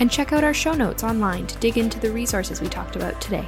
And 0.00 0.10
check 0.10 0.32
out 0.32 0.44
our 0.44 0.54
show 0.54 0.72
notes 0.72 1.04
online 1.04 1.46
to 1.46 1.58
dig 1.58 1.78
into 1.78 2.00
the 2.00 2.10
resources 2.10 2.60
we 2.60 2.68
talked 2.68 2.96
about 2.96 3.20
today. 3.20 3.46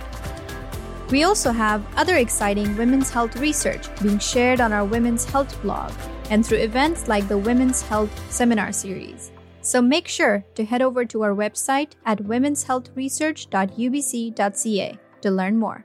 We 1.11 1.25
also 1.25 1.51
have 1.53 1.85
other 1.97 2.17
exciting 2.17 2.77
women's 2.77 3.11
health 3.11 3.37
research 3.37 3.89
being 4.03 4.19
shared 4.19 4.61
on 4.61 4.73
our 4.73 4.85
women's 4.85 5.25
health 5.25 5.61
blog 5.63 5.93
and 6.31 6.47
through 6.47 6.59
events 6.59 7.09
like 7.09 7.27
the 7.29 7.37
Women's 7.37 7.83
Health 7.83 8.33
Seminar 8.33 8.73
Series. 8.73 9.33
So 9.61 9.83
make 9.83 10.09
sure 10.09 10.45
to 10.55 10.65
head 10.65 10.81
over 10.83 11.05
to 11.05 11.23
our 11.23 11.35
website 11.35 11.93
at 12.07 12.19
womenshealthresearch.ubc.ca 12.19 14.99
to 15.21 15.31
learn 15.31 15.59
more. 15.59 15.85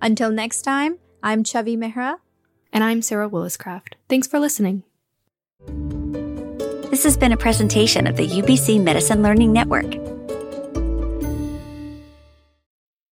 Until 0.00 0.30
next 0.30 0.62
time, 0.62 0.98
I'm 1.22 1.44
Chavi 1.44 1.76
Mehra. 1.78 2.18
And 2.72 2.84
I'm 2.84 3.02
Sarah 3.02 3.28
Williscraft. 3.28 3.94
Thanks 4.08 4.26
for 4.26 4.38
listening. 4.38 4.84
This 6.92 7.04
has 7.04 7.16
been 7.16 7.32
a 7.32 7.38
presentation 7.38 8.06
of 8.06 8.16
the 8.16 8.28
UBC 8.28 8.78
Medicine 8.78 9.22
Learning 9.22 9.50
Network. 9.50 10.11